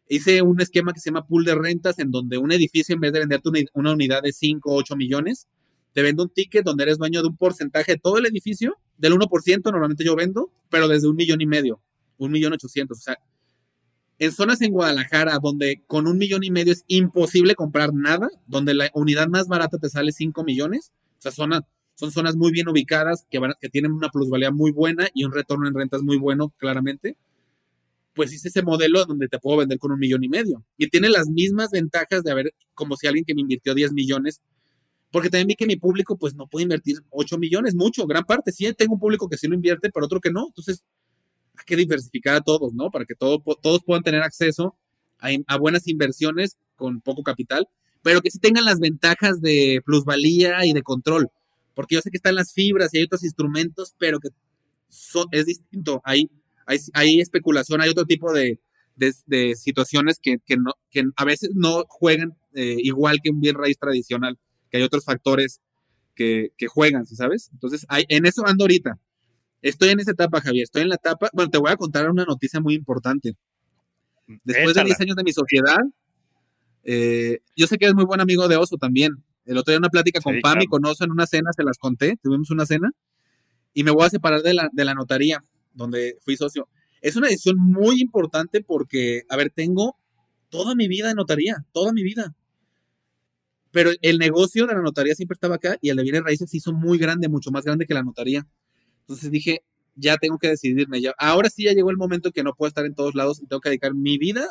[0.08, 3.14] Hice un esquema que se llama pool de rentas, en donde un edificio, en vez
[3.14, 5.48] de venderte una, unidad de 5 o 8 millones,
[5.94, 9.14] te vendo un ticket donde eres dueño de un porcentaje de todo el edificio, del
[9.14, 11.80] 1%, normalmente yo vendo, pero desde un millón y medio,
[12.18, 13.00] un millón ochocientos.
[13.00, 13.18] O sea,
[14.20, 18.74] en zonas en Guadalajara donde con un millón y medio es imposible comprar nada, donde
[18.74, 21.62] la unidad más barata te sale 5 millones, o sea, zonas
[21.96, 25.68] son zonas muy bien ubicadas, que, que tienen una plusvalía muy buena y un retorno
[25.68, 27.16] en rentas muy bueno, claramente.
[28.14, 30.64] Pues hice ese modelo donde te puedo vender con un millón y medio.
[30.78, 34.42] Y tiene las mismas ventajas de haber, como si alguien que me invirtió 10 millones,
[35.12, 38.52] porque también vi que mi público pues no puede invertir 8 millones, mucho, gran parte.
[38.52, 40.48] Sí, tengo un público que sí lo invierte, pero otro que no.
[40.48, 40.84] Entonces,
[41.62, 42.90] hay que diversificar a todos, ¿no?
[42.92, 44.76] Para que todo, todos puedan tener acceso
[45.20, 47.68] a, buenas inversiones con poco capital,
[48.04, 51.30] pero que sí tengan las ventajas de plusvalía y de control
[51.76, 54.30] porque yo sé que están las fibras y hay otros instrumentos, pero que
[55.32, 56.02] es distinto.
[56.04, 56.30] Hay,
[57.20, 58.60] especulación, hay otro tipo de,
[59.56, 60.40] situaciones que,
[61.18, 64.40] a veces no juegan eh, igual que un bien raíz tradicional,
[64.72, 65.60] que hay otros factores
[66.16, 67.50] que, juegan, ¿sabes?
[67.54, 68.98] Entonces, en eso ando ahorita.
[69.66, 70.66] Estoy en esa etapa, Javier.
[70.66, 71.28] Estoy en la etapa.
[71.34, 73.36] Bueno, te voy a contar una noticia muy importante.
[74.44, 75.80] Después de 10 años de mi sociedad,
[76.84, 79.24] eh, yo sé que es muy buen amigo de Oso también.
[79.44, 81.80] El otro día una plática con Pam y con Oso en una cena, se las
[81.80, 82.92] conté, tuvimos una cena,
[83.74, 85.44] y me voy a separar de la, de la notaría,
[85.74, 86.70] donde fui socio.
[87.02, 89.98] Es una decisión muy importante porque, a ver, tengo
[90.50, 92.36] toda mi vida en notaría, toda mi vida.
[93.72, 96.58] Pero el negocio de la notaría siempre estaba acá y el de bienes raíces se
[96.58, 98.48] hizo muy grande, mucho más grande que la notaría.
[99.08, 99.64] Entonces dije,
[99.96, 101.02] ya tengo que decidirme.
[101.02, 101.14] Ya.
[101.18, 103.62] Ahora sí ya llegó el momento que no puedo estar en todos lados y tengo
[103.62, 104.48] que dedicar mi vida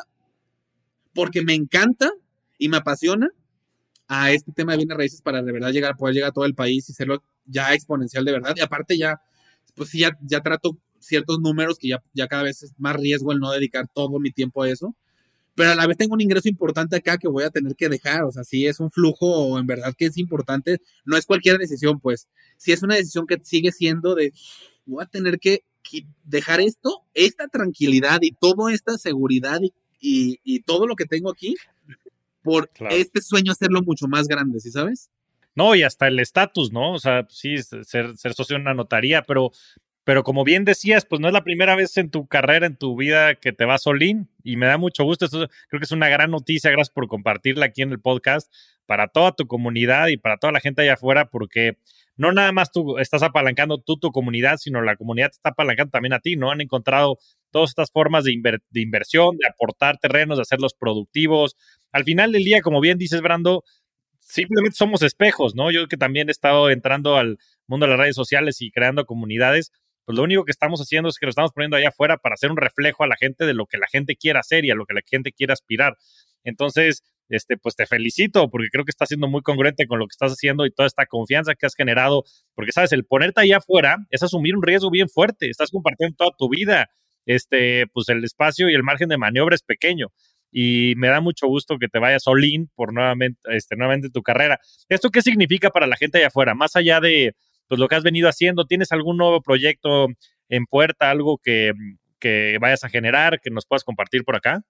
[1.13, 2.11] porque me encanta
[2.57, 3.29] y me apasiona
[4.07, 6.55] a este tema de bienes raíces para de verdad llegar, poder llegar a todo el
[6.55, 8.53] país y serlo ya exponencial de verdad.
[8.55, 9.21] Y aparte ya,
[9.75, 13.31] pues sí, ya, ya trato ciertos números que ya, ya cada vez es más riesgo
[13.31, 14.95] el no dedicar todo mi tiempo a eso.
[15.55, 18.23] Pero a la vez tengo un ingreso importante acá que voy a tener que dejar.
[18.25, 21.57] O sea, si es un flujo o en verdad que es importante, no es cualquier
[21.57, 22.27] decisión, pues
[22.57, 24.33] si es una decisión que sigue siendo de,
[24.85, 25.63] voy a tener que
[26.23, 29.61] dejar esto, esta tranquilidad y toda esta seguridad
[29.99, 31.55] y, y, todo lo que tengo aquí
[32.41, 35.09] por este sueño hacerlo mucho más grande, ¿sí sabes?
[35.55, 36.93] No, y hasta el estatus, ¿no?
[36.93, 39.51] O sea, sí, ser, ser socio en una notaría, pero,
[40.05, 42.95] pero como bien decías, pues no es la primera vez en tu carrera, en tu
[42.95, 45.27] vida que te vas solín y me da mucho gusto.
[45.27, 46.69] Creo que es una gran noticia.
[46.69, 48.53] Gracias por compartirla aquí en el podcast
[48.85, 51.79] para toda tu comunidad y para toda la gente allá afuera, porque
[52.17, 55.89] no nada más tú estás apalancando tú tu comunidad, sino la comunidad te está apalancando
[55.89, 56.51] también a ti, ¿no?
[56.51, 57.17] Han encontrado
[57.49, 61.57] todas estas formas de, de inversión, de aportar terrenos, de hacerlos productivos.
[61.91, 63.63] Al final del día, como bien dices, Brando,
[64.19, 65.71] simplemente somos espejos, ¿no?
[65.71, 69.71] Yo que también he estado entrando al mundo de las redes sociales y creando comunidades,
[70.05, 72.51] pues lo único que estamos haciendo es que lo estamos poniendo allá afuera para hacer
[72.51, 74.85] un reflejo a la gente de lo que la gente quiere hacer y a lo
[74.85, 75.97] que la gente quiere aspirar.
[76.43, 80.13] Entonces, este, pues te felicito porque creo que estás siendo muy congruente con lo que
[80.13, 83.97] estás haciendo y toda esta confianza que has generado, porque sabes, el ponerte allá afuera
[84.11, 86.89] es asumir un riesgo bien fuerte, estás compartiendo toda tu vida,
[87.25, 90.11] este, pues el espacio y el margen de maniobra es pequeño
[90.51, 94.21] y me da mucho gusto que te vayas all in por nuevamente, este, nuevamente tu
[94.21, 94.59] carrera.
[94.87, 96.53] ¿Esto qué significa para la gente allá afuera?
[96.53, 97.35] Más allá de
[97.67, 100.07] pues, lo que has venido haciendo, ¿tienes algún nuevo proyecto
[100.49, 101.73] en puerta, algo que,
[102.19, 104.63] que vayas a generar, que nos puedas compartir por acá?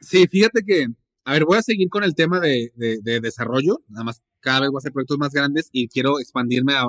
[0.00, 0.86] Sí, fíjate que
[1.24, 2.72] a ver, voy a seguir con el tema de,
[3.20, 6.88] desarrollo, nada más cada vez voy a hacer proyectos más grandes y quiero expandirme a,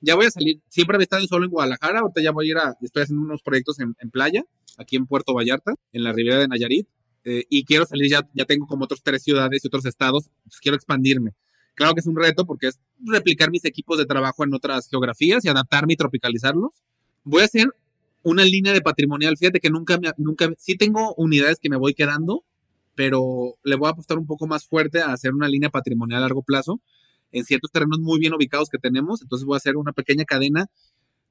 [0.00, 2.58] ya voy a salir, siempre he estado solo en Guadalajara, ahorita ya voy a ir
[2.58, 4.44] a, estoy haciendo unos proyectos en, playa,
[4.76, 6.88] aquí en Puerto Vallarta, en la ribera de Nayarit,
[7.22, 10.58] eh, y quiero salir, ya, ya tengo como otros tres ciudades y otros estados, pues
[10.58, 11.32] quiero expandirme.
[11.74, 15.44] Claro que es un reto porque es replicar mis equipos de trabajo en otras geografías
[15.44, 16.72] y adaptarme y tropicalizarlos.
[17.24, 17.68] Voy a hacer
[18.22, 21.94] una línea de patrimonial, fíjate que nunca, me, nunca, sí tengo unidades que me voy
[21.94, 22.44] quedando,
[22.94, 26.22] pero le voy a apostar un poco más fuerte a hacer una línea patrimonial a
[26.22, 26.80] largo plazo
[27.32, 29.22] en ciertos terrenos muy bien ubicados que tenemos.
[29.22, 30.66] Entonces voy a hacer una pequeña cadena.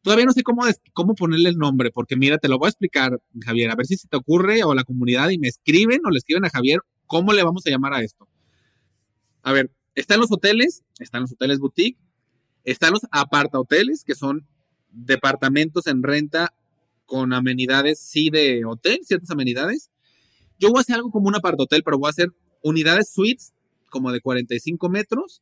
[0.01, 0.63] Todavía no sé cómo,
[0.93, 3.97] cómo ponerle el nombre, porque mira, te lo voy a explicar, Javier, a ver si
[3.97, 7.33] se te ocurre o la comunidad y me escriben o le escriben a Javier cómo
[7.33, 8.27] le vamos a llamar a esto.
[9.43, 11.97] A ver, están los hoteles, están los hoteles boutique,
[12.63, 14.45] están los aparta hoteles, que son
[14.91, 16.53] departamentos en renta
[17.05, 19.89] con amenidades, sí, de hotel, ciertas amenidades.
[20.59, 22.29] Yo voy a hacer algo como un hotel, pero voy a hacer
[22.61, 23.53] unidades suites
[23.89, 25.41] como de 45 metros,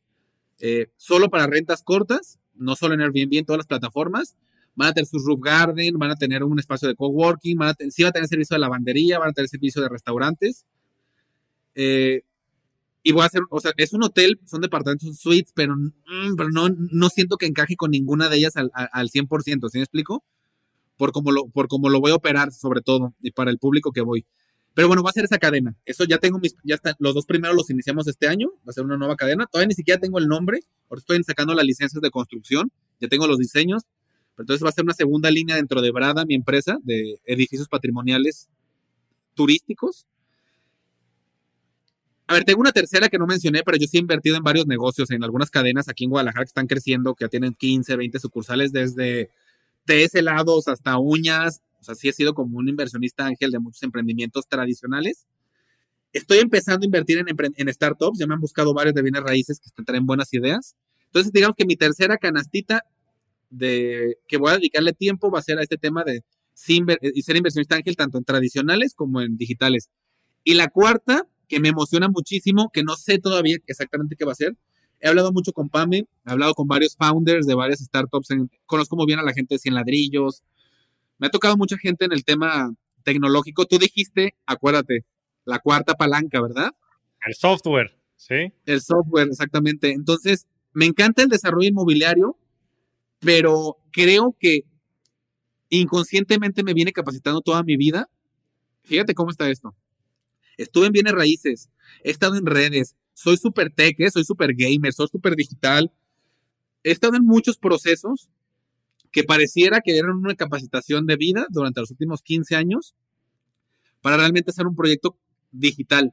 [0.60, 4.36] eh, solo para rentas cortas, no solo en Airbnb, en todas las plataformas.
[4.74, 7.90] Van a tener su roof garden, van a tener un espacio de coworking, van a
[7.90, 10.64] sí va a tener servicio de lavandería, van a tener servicio de restaurantes.
[11.74, 12.22] Eh,
[13.08, 16.36] y voy a hacer, o sea, es un hotel, son departamentos, son suites, pero, mm,
[16.36, 19.84] pero no, no siento que encaje con ninguna de ellas al, al 100%, ¿sí me
[19.84, 20.22] explico?
[20.98, 23.92] Por cómo, lo, por cómo lo voy a operar, sobre todo, y para el público
[23.92, 24.26] que voy.
[24.74, 25.74] Pero bueno, va a ser esa cadena.
[25.86, 28.72] Eso ya tengo mis, ya está, los dos primeros los iniciamos este año, va a
[28.74, 29.46] ser una nueva cadena.
[29.46, 33.26] Todavía ni siquiera tengo el nombre, ahora estoy sacando las licencias de construcción, ya tengo
[33.26, 33.84] los diseños,
[34.36, 37.68] pero entonces va a ser una segunda línea dentro de Brada, mi empresa, de edificios
[37.68, 38.50] patrimoniales
[39.32, 40.06] turísticos.
[42.28, 44.66] A ver, tengo una tercera que no mencioné, pero yo sí he invertido en varios
[44.66, 48.18] negocios, en algunas cadenas aquí en Guadalajara que están creciendo, que ya tienen 15, 20
[48.18, 49.30] sucursales, desde
[49.86, 53.82] TS helados hasta uñas, o sea, sí he sido como un inversionista ángel de muchos
[53.82, 55.26] emprendimientos tradicionales.
[56.12, 59.82] Estoy empezando a invertir en, startups, ya me han buscado varios de bienes raíces que
[59.82, 60.76] traen buenas ideas.
[61.06, 62.84] Entonces, digamos que mi tercera canastita
[63.48, 66.22] de que voy a dedicarle tiempo va a ser a este tema de
[66.52, 69.88] ser inversionista ángel tanto en tradicionales como en digitales.
[70.44, 74.36] Y la cuarta, que me emociona muchísimo, que no sé todavía exactamente qué va a
[74.36, 74.56] ser.
[75.00, 78.28] He hablado mucho con Pame, he hablado con varios founders de varias startups,
[78.66, 80.42] conozco muy bien a la gente de 100 ladrillos,
[81.18, 82.72] me ha tocado mucha gente en el tema
[83.02, 83.66] tecnológico.
[83.66, 85.04] Tú dijiste, acuérdate,
[85.44, 86.72] la cuarta palanca, ¿verdad?
[87.26, 88.52] El software, ¿sí?
[88.66, 89.92] El software, exactamente.
[89.92, 92.36] Entonces, me encanta el desarrollo inmobiliario,
[93.20, 94.64] pero creo que
[95.70, 98.08] inconscientemente me viene capacitando toda mi vida.
[98.84, 99.74] Fíjate cómo está esto.
[100.58, 101.70] Estuve en bienes raíces,
[102.04, 104.10] he estado en redes, soy súper tech, ¿eh?
[104.10, 105.90] soy súper gamer, soy súper digital.
[106.84, 108.28] He estado en muchos procesos
[109.10, 112.94] que pareciera que eran una capacitación de vida durante los últimos 15 años
[114.02, 115.18] para realmente hacer un proyecto
[115.50, 116.12] digital.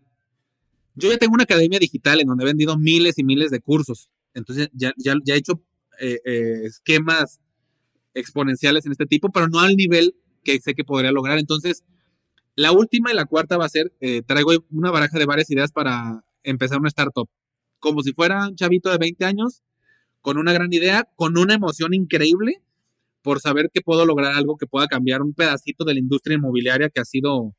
[0.96, 4.10] Yo ya tengo una academia digital en donde he vendido miles y miles de cursos.
[4.34, 5.62] Entonces ya, ya, he hecho
[6.00, 7.40] eh, eh, esquemas
[8.14, 11.38] exponenciales en este tipo, pero no al nivel que sé que podría lograr.
[11.38, 11.84] Entonces,
[12.56, 15.72] la última y la cuarta va a ser, eh, traigo una baraja de varias ideas
[15.72, 17.30] para empezar una startup.
[17.80, 19.62] Como si fuera un chavito de 20 años,
[20.22, 22.62] con una gran idea, con una emoción increíble
[23.22, 26.90] por saber que puedo lograr algo que pueda cambiar un pedacito de la industria inmobiliaria
[26.90, 27.56] que ha sido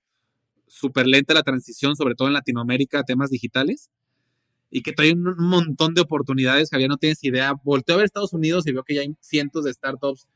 [0.67, 3.91] súper lenta la transición, sobre todo en Latinoamérica, a temas digitales,
[4.71, 7.55] y que trae un montón de oportunidades, Javier, no tienes idea.
[7.65, 10.27] Volteo a ver Estados Unidos y veo que ya hay cientos de startups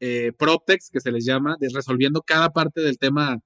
[0.00, 3.40] eh, PropTechs, que se les llama, resolviendo cada parte del tema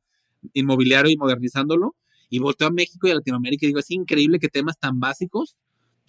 [0.52, 1.96] inmobiliario y modernizándolo.
[2.30, 5.56] Y volteo a México y a Latinoamérica y digo, es increíble que temas tan básicos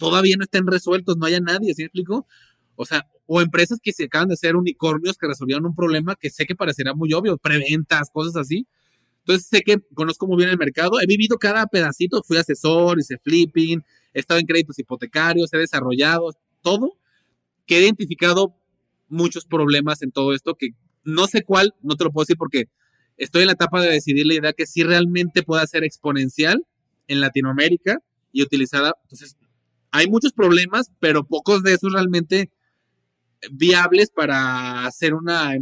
[0.00, 2.26] todavía no estén resueltos, no haya nadie, ¿sí me explico?
[2.74, 6.30] O sea, o empresas que se acaban de ser unicornios que resolvieron un problema que
[6.30, 8.66] sé que parecerá muy obvio, preventas, cosas así.
[9.18, 13.18] Entonces sé que conozco muy bien el mercado, he vivido cada pedacito, fui asesor, hice
[13.18, 16.30] flipping, he estado en créditos hipotecarios, he desarrollado
[16.62, 16.96] todo,
[17.66, 18.56] que he identificado
[19.08, 20.70] muchos problemas en todo esto que
[21.04, 22.70] no sé cuál, no te lo puedo decir porque
[23.20, 26.64] estoy en la etapa de decidir la idea que sí realmente pueda ser exponencial
[27.06, 27.98] en Latinoamérica
[28.32, 28.94] y utilizada.
[29.02, 29.36] Entonces,
[29.92, 32.50] hay muchos problemas, pero pocos de esos realmente
[33.52, 35.54] viables para hacer una,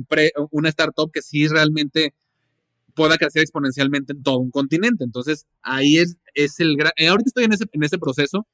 [0.51, 2.15] una startup que sí realmente
[2.95, 5.05] pueda crecer exponencialmente en todo un continente.
[5.05, 6.93] Entonces, ahí es, es el gran...
[6.97, 8.47] Eh, ahorita estoy en ese, en ese proceso,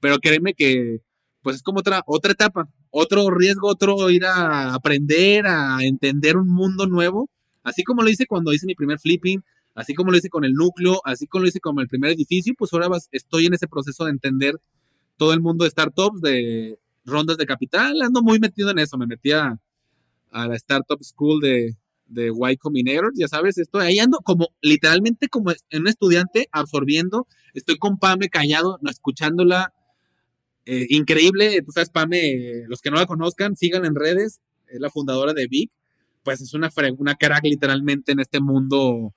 [0.00, 1.00] pero créeme que
[1.42, 6.48] pues es como otra, otra etapa, otro riesgo, otro ir a aprender, a entender un
[6.48, 7.30] mundo nuevo,
[7.62, 9.42] así como lo hice cuando hice mi primer flipping,
[9.74, 12.54] así como lo hice con el núcleo, así como lo hice con el primer edificio,
[12.56, 14.60] pues ahora estoy en ese proceso de entender
[15.16, 19.06] todo el mundo de startups, de rondas de capital, ando muy metido en eso, me
[19.06, 19.58] metí a,
[20.32, 25.52] la Startup School de, de Y Combinator, ya sabes, estoy ahí ando como literalmente como
[25.72, 29.72] un estudiante absorbiendo, estoy con Pame callado, escuchándola,
[30.66, 34.90] eh, increíble, tú sabes, Pame, los que no la conozcan, sigan en redes, es la
[34.90, 35.70] fundadora de Big,
[36.22, 39.14] pues es una, una crack literalmente en este mundo.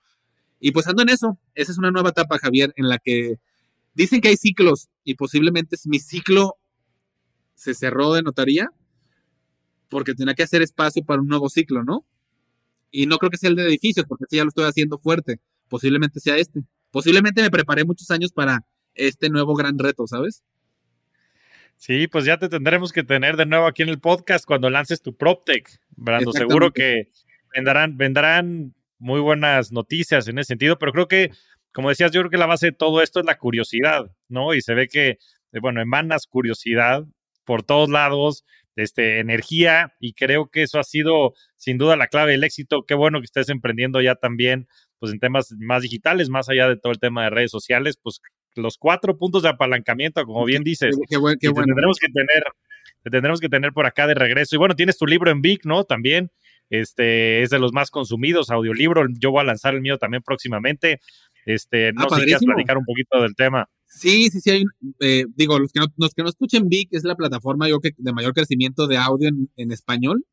[0.60, 3.36] Y pues ando en eso, esa es una nueva etapa, Javier, en la que
[3.94, 6.58] dicen que hay ciclos y posiblemente mi ciclo
[7.56, 8.70] se cerró de notaría
[9.90, 12.06] porque tenía que hacer espacio para un nuevo ciclo, ¿no?
[12.92, 15.40] Y no creo que sea el de edificios, porque ya lo estoy haciendo fuerte.
[15.68, 16.64] Posiblemente sea este.
[16.92, 20.44] Posiblemente me preparé muchos años para este nuevo gran reto, ¿sabes?
[21.86, 25.02] Sí, pues ya te tendremos que tener de nuevo aquí en el podcast cuando lances
[25.02, 26.32] tu PropTech, Brando.
[26.32, 27.10] Seguro que
[27.54, 31.32] vendrán, vendrán muy buenas noticias en ese sentido, pero creo que,
[31.74, 34.54] como decías, yo creo que la base de todo esto es la curiosidad, ¿no?
[34.54, 37.04] Y se ve que, eh, bueno, emanas curiosidad
[37.44, 38.46] por todos lados,
[38.78, 42.86] este, energía, y creo que eso ha sido sin duda la clave del éxito.
[42.86, 44.70] Qué bueno que estés emprendiendo ya también,
[45.00, 48.22] pues en temas más digitales, más allá de todo el tema de redes sociales, pues
[48.56, 50.98] los cuatro puntos de apalancamiento, como bien dices.
[51.10, 52.44] Qué, bueno, Tendremos que tener,
[53.04, 54.56] tendremos que tener por acá de regreso.
[54.56, 55.84] Y bueno, tienes tu libro en Vic, ¿no?
[55.84, 56.32] También.
[56.70, 59.06] Este es de los más consumidos, audiolibro.
[59.20, 61.02] Yo voy a lanzar el mío también próximamente.
[61.46, 63.70] Este, no ah, sé si quieres platicar un poquito del tema.
[63.86, 64.50] Sí, sí, sí.
[64.50, 64.64] Hay,
[65.02, 67.92] eh, digo, los que, no, los que no escuchen Vic es la plataforma yo que
[67.96, 70.26] de mayor crecimiento de audio en, en español.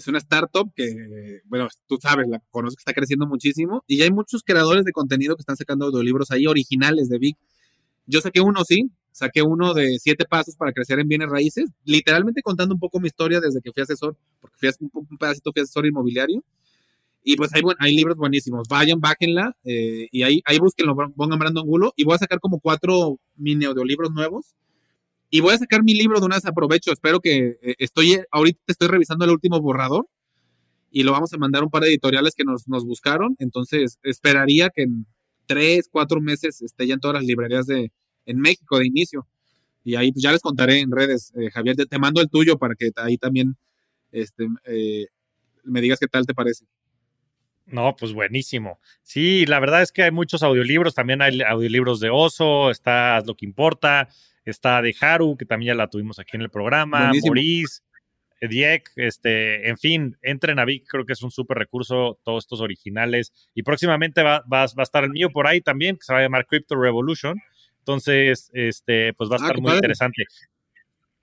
[0.00, 4.10] Es una startup que, bueno, tú sabes, la conozco que está creciendo muchísimo y hay
[4.10, 7.36] muchos creadores de contenido que están sacando audiolibros ahí originales de Vic.
[8.06, 12.40] Yo saqué uno, sí, saqué uno de siete pasos para crecer en bienes raíces, literalmente
[12.40, 15.60] contando un poco mi historia desde que fui asesor, porque fui un, un pedacito fui
[15.60, 16.42] asesor inmobiliario.
[17.22, 18.66] Y pues hay, hay libros buenísimos.
[18.68, 21.92] Vayan, bájenla eh, y ahí, ahí búsquenlo, pongan Brandon Gulo.
[21.94, 24.54] Y voy a sacar como cuatro mini audiolibros nuevos
[25.30, 26.92] y voy a sacar mi libro de una vez, aprovecho.
[26.92, 30.06] Espero que eh, estoy, ahorita estoy revisando el último borrador
[30.90, 33.36] y lo vamos a mandar a un par de editoriales que nos, nos buscaron.
[33.38, 35.06] Entonces, esperaría que en
[35.46, 37.92] tres, cuatro meses esté ya en todas las librerías de,
[38.26, 39.26] en México de inicio.
[39.84, 41.76] Y ahí pues, ya les contaré en redes, eh, Javier.
[41.76, 43.56] Te, mando el tuyo para que ahí también
[44.10, 45.06] este, eh,
[45.62, 46.66] me digas qué tal te parece.
[47.66, 48.80] No, pues buenísimo.
[49.02, 53.36] Sí, la verdad es que hay muchos audiolibros, también hay audiolibros de Oso, está Lo
[53.36, 54.08] que importa,
[54.50, 57.82] está de Haru, que también ya la tuvimos aquí en el programa, Maurice,
[58.48, 62.60] Diek, este, en fin, entren a Vic, creo que es un súper recurso, todos estos
[62.60, 63.32] originales.
[63.54, 66.22] Y próximamente va, va, a estar el mío por ahí también, que se va a
[66.22, 67.38] llamar Crypto Revolution.
[67.80, 70.24] Entonces, este, pues va a ah, estar muy interesante.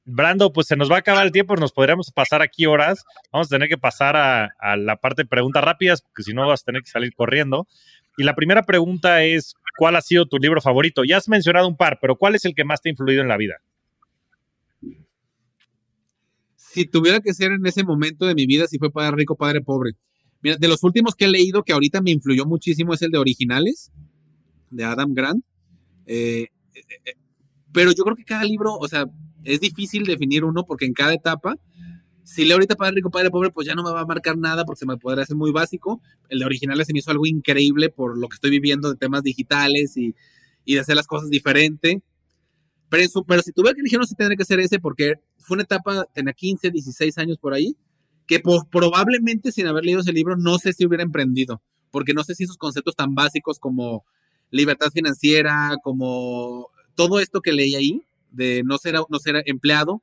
[0.06, 3.04] Brando, pues se nos va a acabar el tiempo, nos podríamos pasar aquí horas.
[3.32, 6.48] Vamos a tener que pasar a, a la parte de preguntas rápidas, porque si no
[6.48, 7.68] vas a tener que salir corriendo.
[8.18, 11.04] Y la primera pregunta es, ¿cuál ha sido tu libro favorito?
[11.04, 13.28] Ya has mencionado un par, pero ¿cuál es el que más te ha influido en
[13.28, 13.62] la vida?
[16.78, 19.62] si tuviera que ser en ese momento de mi vida, si fue Padre Rico, Padre
[19.62, 19.94] Pobre.
[20.44, 23.18] Mira, de los últimos que he leído que ahorita me influyó muchísimo es el de
[23.18, 23.92] Originales,
[24.70, 25.44] de Adam Grant.
[26.06, 26.46] Eh,
[26.76, 27.14] eh, eh,
[27.72, 29.06] pero yo creo que cada libro, o sea,
[29.44, 31.56] es difícil definir uno porque en cada etapa,
[32.28, 34.66] si leo ahorita Padre Rico, Padre Pobre, pues ya no me va a marcar nada
[34.66, 36.02] porque se me podrá hacer muy básico.
[36.28, 39.24] El de Originales se me hizo algo increíble por lo que estoy viviendo de temas
[39.24, 40.14] digitales y,
[40.66, 42.04] y de hacer las cosas diferente.
[42.90, 45.64] Pero, pero si tuviera que elegir, no se tendría que ser ese porque fue una
[45.64, 47.78] etapa, tenía 15, 16 años por ahí,
[48.28, 51.62] que probablemente sin haber leído ese libro no sé si hubiera emprendido,
[51.92, 54.04] porque no sé si esos conceptos tan básicos como
[54.52, 58.02] libertad financiera, como todo esto que leí ahí,
[58.32, 60.02] de no ser, no ser empleado,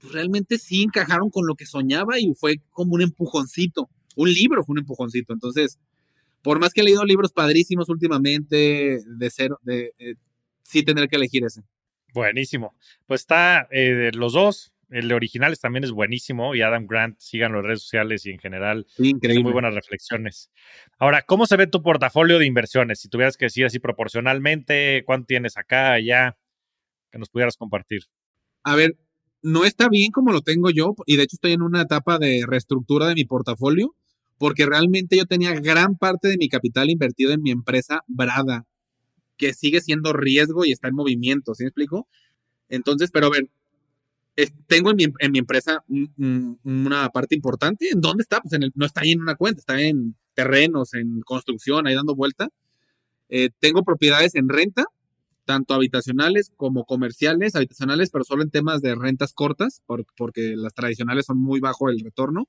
[0.00, 3.88] pues realmente sí encajaron con lo que soñaba y fue como un empujoncito.
[4.14, 5.32] Un libro fue un empujoncito.
[5.32, 5.78] Entonces,
[6.42, 10.14] por más que he leído libros padrísimos últimamente, de cero, de, eh,
[10.62, 11.62] sí tendré que elegir ese.
[12.12, 12.74] Buenísimo.
[13.06, 14.72] Pues está eh, los dos.
[14.88, 18.38] El de originales también es buenísimo y Adam Grant, sigan las redes sociales y en
[18.38, 20.52] general tiene muy buenas reflexiones.
[21.00, 23.00] Ahora, ¿cómo se ve tu portafolio de inversiones?
[23.00, 26.38] Si tuvieras que decir así proporcionalmente, ¿cuánto tienes acá, allá?
[27.10, 28.02] Que nos pudieras compartir.
[28.62, 28.96] A ver,
[29.46, 32.44] no está bien como lo tengo yo y de hecho estoy en una etapa de
[32.46, 33.94] reestructura de mi portafolio
[34.38, 38.66] porque realmente yo tenía gran parte de mi capital invertido en mi empresa Brada
[39.36, 42.08] que sigue siendo riesgo y está en movimiento, ¿sí me explico?
[42.68, 43.48] Entonces, pero a ver,
[44.66, 45.84] tengo en mi, en mi empresa
[46.64, 47.90] una parte importante.
[47.90, 48.40] ¿En dónde está?
[48.40, 52.48] Pues no está ahí en una cuenta, está en terrenos, en construcción, ahí dando vuelta.
[53.28, 54.86] Eh, tengo propiedades en renta,
[55.46, 59.80] tanto habitacionales como comerciales, habitacionales, pero solo en temas de rentas cortas,
[60.16, 62.48] porque las tradicionales son muy bajo el retorno.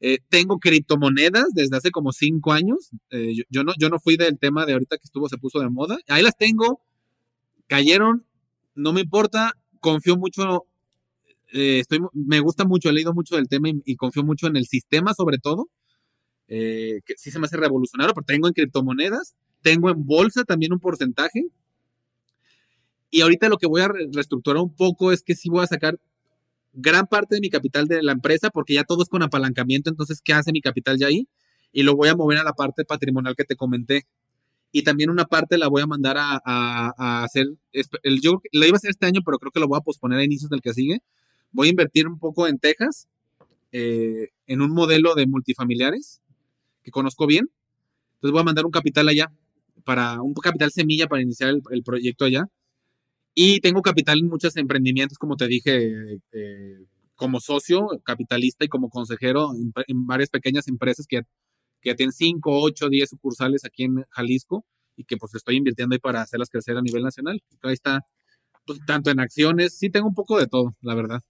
[0.00, 2.90] Eh, tengo criptomonedas desde hace como cinco años.
[3.10, 5.70] Eh, yo, no, yo no fui del tema de ahorita que estuvo, se puso de
[5.70, 5.98] moda.
[6.08, 6.82] Ahí las tengo.
[7.66, 8.24] Cayeron.
[8.74, 9.52] No me importa.
[9.80, 10.66] Confío mucho.
[11.52, 14.66] Eh, estoy, me gusta mucho, he leído mucho del tema y, confío mucho en el
[14.66, 15.70] sistema, sobre todo.
[16.46, 19.34] que sí se me hace revolucionario, pero tengo en criptomonedas.
[19.62, 21.46] Tengo en bolsa también un porcentaje.
[23.16, 25.98] Y ahorita lo que voy a reestructurar un poco es que sí voy a sacar
[26.74, 30.20] gran parte de mi capital de la empresa porque ya todo es con apalancamiento, entonces,
[30.22, 31.26] ¿qué hace mi capital ya ahí?
[31.72, 34.04] Y lo voy a mover a la parte patrimonial que te comenté.
[34.70, 38.76] Y también una parte la voy a mandar a, hacer, el, yo la iba a
[38.76, 40.98] hacer este año, pero creo que lo voy a posponer a inicios del que sigue.
[41.52, 43.08] Voy a invertir un poco en Texas,
[43.72, 46.20] eh, en un modelo de multifamiliares
[46.82, 47.48] que conozco bien.
[48.16, 49.32] Entonces voy a mandar un capital allá,
[49.84, 52.50] para un capital semilla para iniciar el proyecto allá
[53.38, 58.88] y tengo capital en muchos emprendimientos, como te dije, eh, como socio, capitalista y como
[58.88, 61.20] consejero en, varias pequeñas empresas que,
[61.82, 64.64] que tienen 5, 8, 10 sucursales aquí en Jalisco
[64.96, 67.42] y que pues estoy invirtiendo ahí para hacerlas crecer a nivel nacional.
[67.60, 68.00] Ahí está,
[68.64, 71.20] pues, tanto en acciones, sí tengo un poco de todo, la verdad.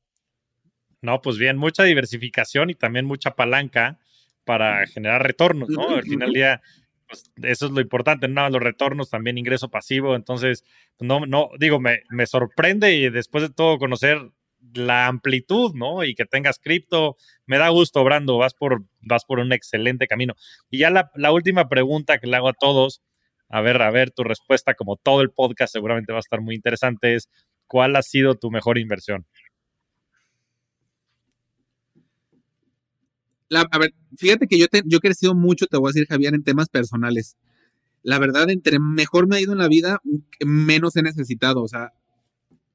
[1.02, 3.98] No, pues bien, mucha diversificación y también mucha palanca
[4.44, 5.88] para generar retornos, ¿no?
[5.88, 6.62] Al final del día
[7.08, 10.64] pues, eso es lo importante, no los retornos, también ingreso pasivo, entonces,
[11.00, 14.30] no, no, digo, me, me sorprende y después de todo conocer
[14.74, 16.04] la amplitud, ¿no?
[16.04, 20.34] Y que tengas cripto, me da gusto, Brando, vas por, vas por un excelente camino.
[20.70, 23.02] Y ya la, la, última pregunta que le hago a todos,
[23.48, 26.54] a ver, a ver, tu respuesta, como todo el podcast seguramente va a estar muy
[26.54, 27.28] interesante, es,
[27.66, 29.26] ¿cuál ha sido tu mejor inversión?
[33.50, 36.42] A ver, fíjate que yo, yo he crecido mucho, te voy a decir, Javier, en
[36.42, 37.36] temas personales.
[38.02, 40.00] La verdad, entre mejor me ha ido en la vida,
[40.44, 41.62] menos he necesitado.
[41.62, 41.92] O sea,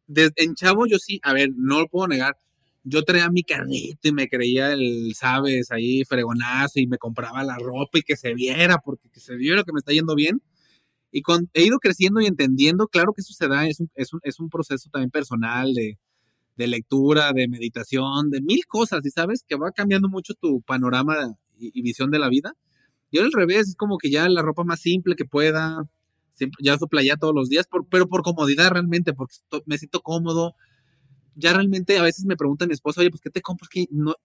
[0.07, 2.37] en Chavo yo sí, a ver, no lo puedo negar.
[2.83, 7.57] Yo traía mi carrito y me creía el, sabes, ahí fregonazo y me compraba la
[7.57, 10.41] ropa y que se viera, porque que se viera que me está yendo bien.
[11.11, 11.21] Y
[11.53, 14.39] he ido creciendo y entendiendo, claro que eso se da, es un, es un, es
[14.39, 15.97] un proceso también personal de,
[16.57, 21.35] de lectura, de meditación, de mil cosas, y sabes que va cambiando mucho tu panorama
[21.57, 22.53] y, visión de la vida.
[23.11, 25.83] Y ahora al revés, es como que ya la ropa más simple que pueda,
[26.59, 29.35] ya uso playa todos los días, pero por comodidad realmente, porque
[29.65, 30.55] me siento cómodo.
[31.35, 33.69] Ya realmente a veces me pregunta mi esposa, oye, pues ¿qué te compras?
[33.69, 34.15] Que no,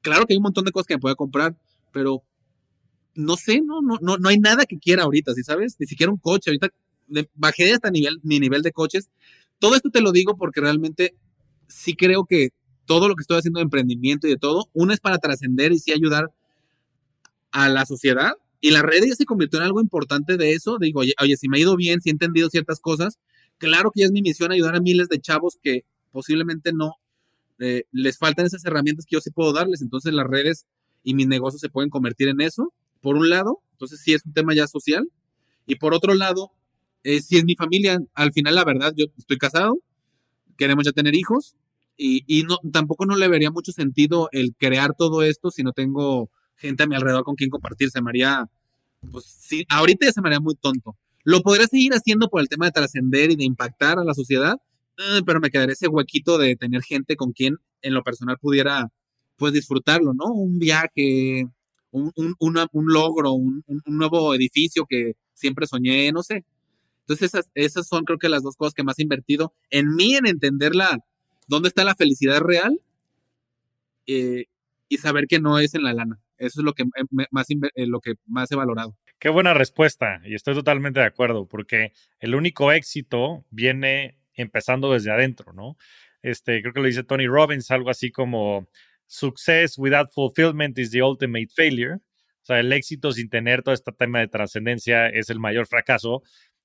[0.00, 1.56] claro que hay un montón de cosas que me pueda comprar,
[1.92, 2.22] pero
[3.14, 5.76] no sé, no, no, no, no hay nada que quiera ahorita, ¿sí sabes?
[5.78, 6.50] Ni siquiera un coche.
[6.50, 6.70] Ahorita
[7.34, 9.08] bajé hasta nivel, mi nivel de coches.
[9.58, 11.14] Todo esto te lo digo porque realmente
[11.70, 12.50] sí creo que
[12.84, 15.78] todo lo que estoy haciendo de emprendimiento y de todo, una es para trascender y
[15.78, 16.30] sí ayudar
[17.52, 18.32] a la sociedad.
[18.60, 20.76] Y la red ya se convirtió en algo importante de eso.
[20.78, 23.18] Digo, oye, si me ha ido bien, si he entendido ciertas cosas,
[23.58, 26.96] claro que ya es mi misión ayudar a miles de chavos que posiblemente no
[27.60, 29.82] eh, les faltan esas herramientas que yo sí puedo darles.
[29.82, 30.66] Entonces las redes
[31.04, 33.60] y mis negocios se pueden convertir en eso, por un lado.
[33.72, 35.08] Entonces sí es un tema ya social.
[35.66, 36.50] Y por otro lado,
[37.04, 39.78] eh, si es mi familia, al final la verdad, yo estoy casado,
[40.56, 41.54] queremos ya tener hijos
[42.02, 46.30] y, no, tampoco no le vería mucho sentido el crear todo esto si no tengo
[46.56, 47.90] gente a mi alrededor con quien compartir.
[47.90, 48.12] Se me
[49.10, 50.96] pues sí, ahorita ya se me muy tonto.
[51.24, 54.56] Lo podría seguir haciendo por el tema de trascender y de impactar a la sociedad,
[54.96, 58.90] eh, pero me quedaría ese huequito de tener gente con quien en lo personal pudiera,
[59.36, 60.26] pues, disfrutarlo, ¿no?
[60.32, 61.46] Un viaje,
[61.90, 66.44] un, un, logro, un, nuevo edificio que siempre soñé, no sé.
[67.02, 70.14] Entonces, esas, esas son creo que las dos cosas que más he invertido en mí,
[70.14, 71.00] en entenderla,
[71.50, 72.80] dónde está la felicidad real
[74.06, 74.46] eh,
[74.88, 76.20] y saber que no es en la lana.
[76.38, 76.84] Eso es lo que
[77.30, 78.96] más, eh, lo que más he valorado.
[79.18, 85.10] Qué buena respuesta y estoy totalmente de acuerdo porque el único éxito viene empezando desde
[85.10, 85.76] adentro, ¿no?
[86.22, 88.68] Este, creo que lo dice Tony Robbins, algo así como
[89.06, 91.96] success without fulfillment is the ultimate failure.
[91.96, 96.22] O sea, el éxito sin tener todo este tema de trascendencia es el mayor fracaso.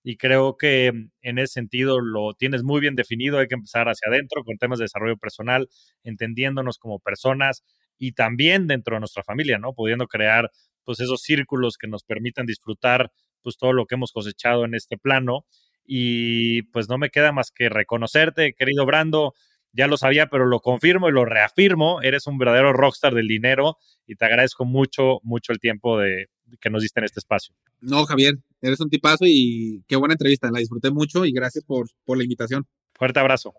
[0.08, 0.93] Y creo que
[1.24, 3.39] en ese sentido lo tienes muy bien definido.
[3.39, 5.68] Hay que empezar hacia adentro con temas de desarrollo personal,
[6.03, 7.64] entendiéndonos como personas
[7.97, 9.74] y también dentro de nuestra familia, ¿no?
[9.74, 10.51] Pudiendo crear
[10.84, 14.95] pues esos círculos que nos permitan disfrutar pues todo lo que hemos cosechado en este
[14.95, 15.47] plano.
[15.84, 19.34] Y pues no me queda más que reconocerte, querido Brando.
[19.74, 22.03] Ya lo sabía, pero lo confirmo y lo reafirmo.
[22.03, 26.28] Eres un verdadero rockstar del dinero y te agradezco mucho, mucho el tiempo de,
[26.60, 27.56] que nos diste en este espacio.
[27.82, 28.36] No, Javier,
[28.68, 30.49] eres un tipazo y qué buena entrevista.
[30.51, 32.66] La disfruté mucho y gracias por, por la invitación.
[32.93, 33.53] Fuerte abrazo.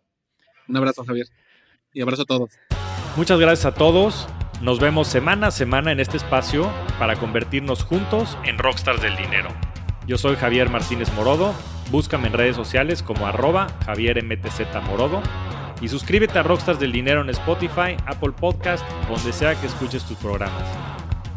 [0.68, 1.26] Un abrazo, Javier.
[1.92, 2.50] Y abrazo a todos.
[3.16, 4.26] Muchas gracias a todos.
[4.60, 9.48] Nos vemos semana a semana en este espacio para convertirnos juntos en rockstars del dinero.
[10.06, 11.54] Yo soy Javier Martínez Morodo.
[11.90, 15.22] Búscame en redes sociales como arroba Javier MTZ Morodo.
[15.80, 20.16] Y suscríbete a Rockstars del Dinero en Spotify, Apple Podcast, donde sea que escuches tus
[20.16, 20.95] programas.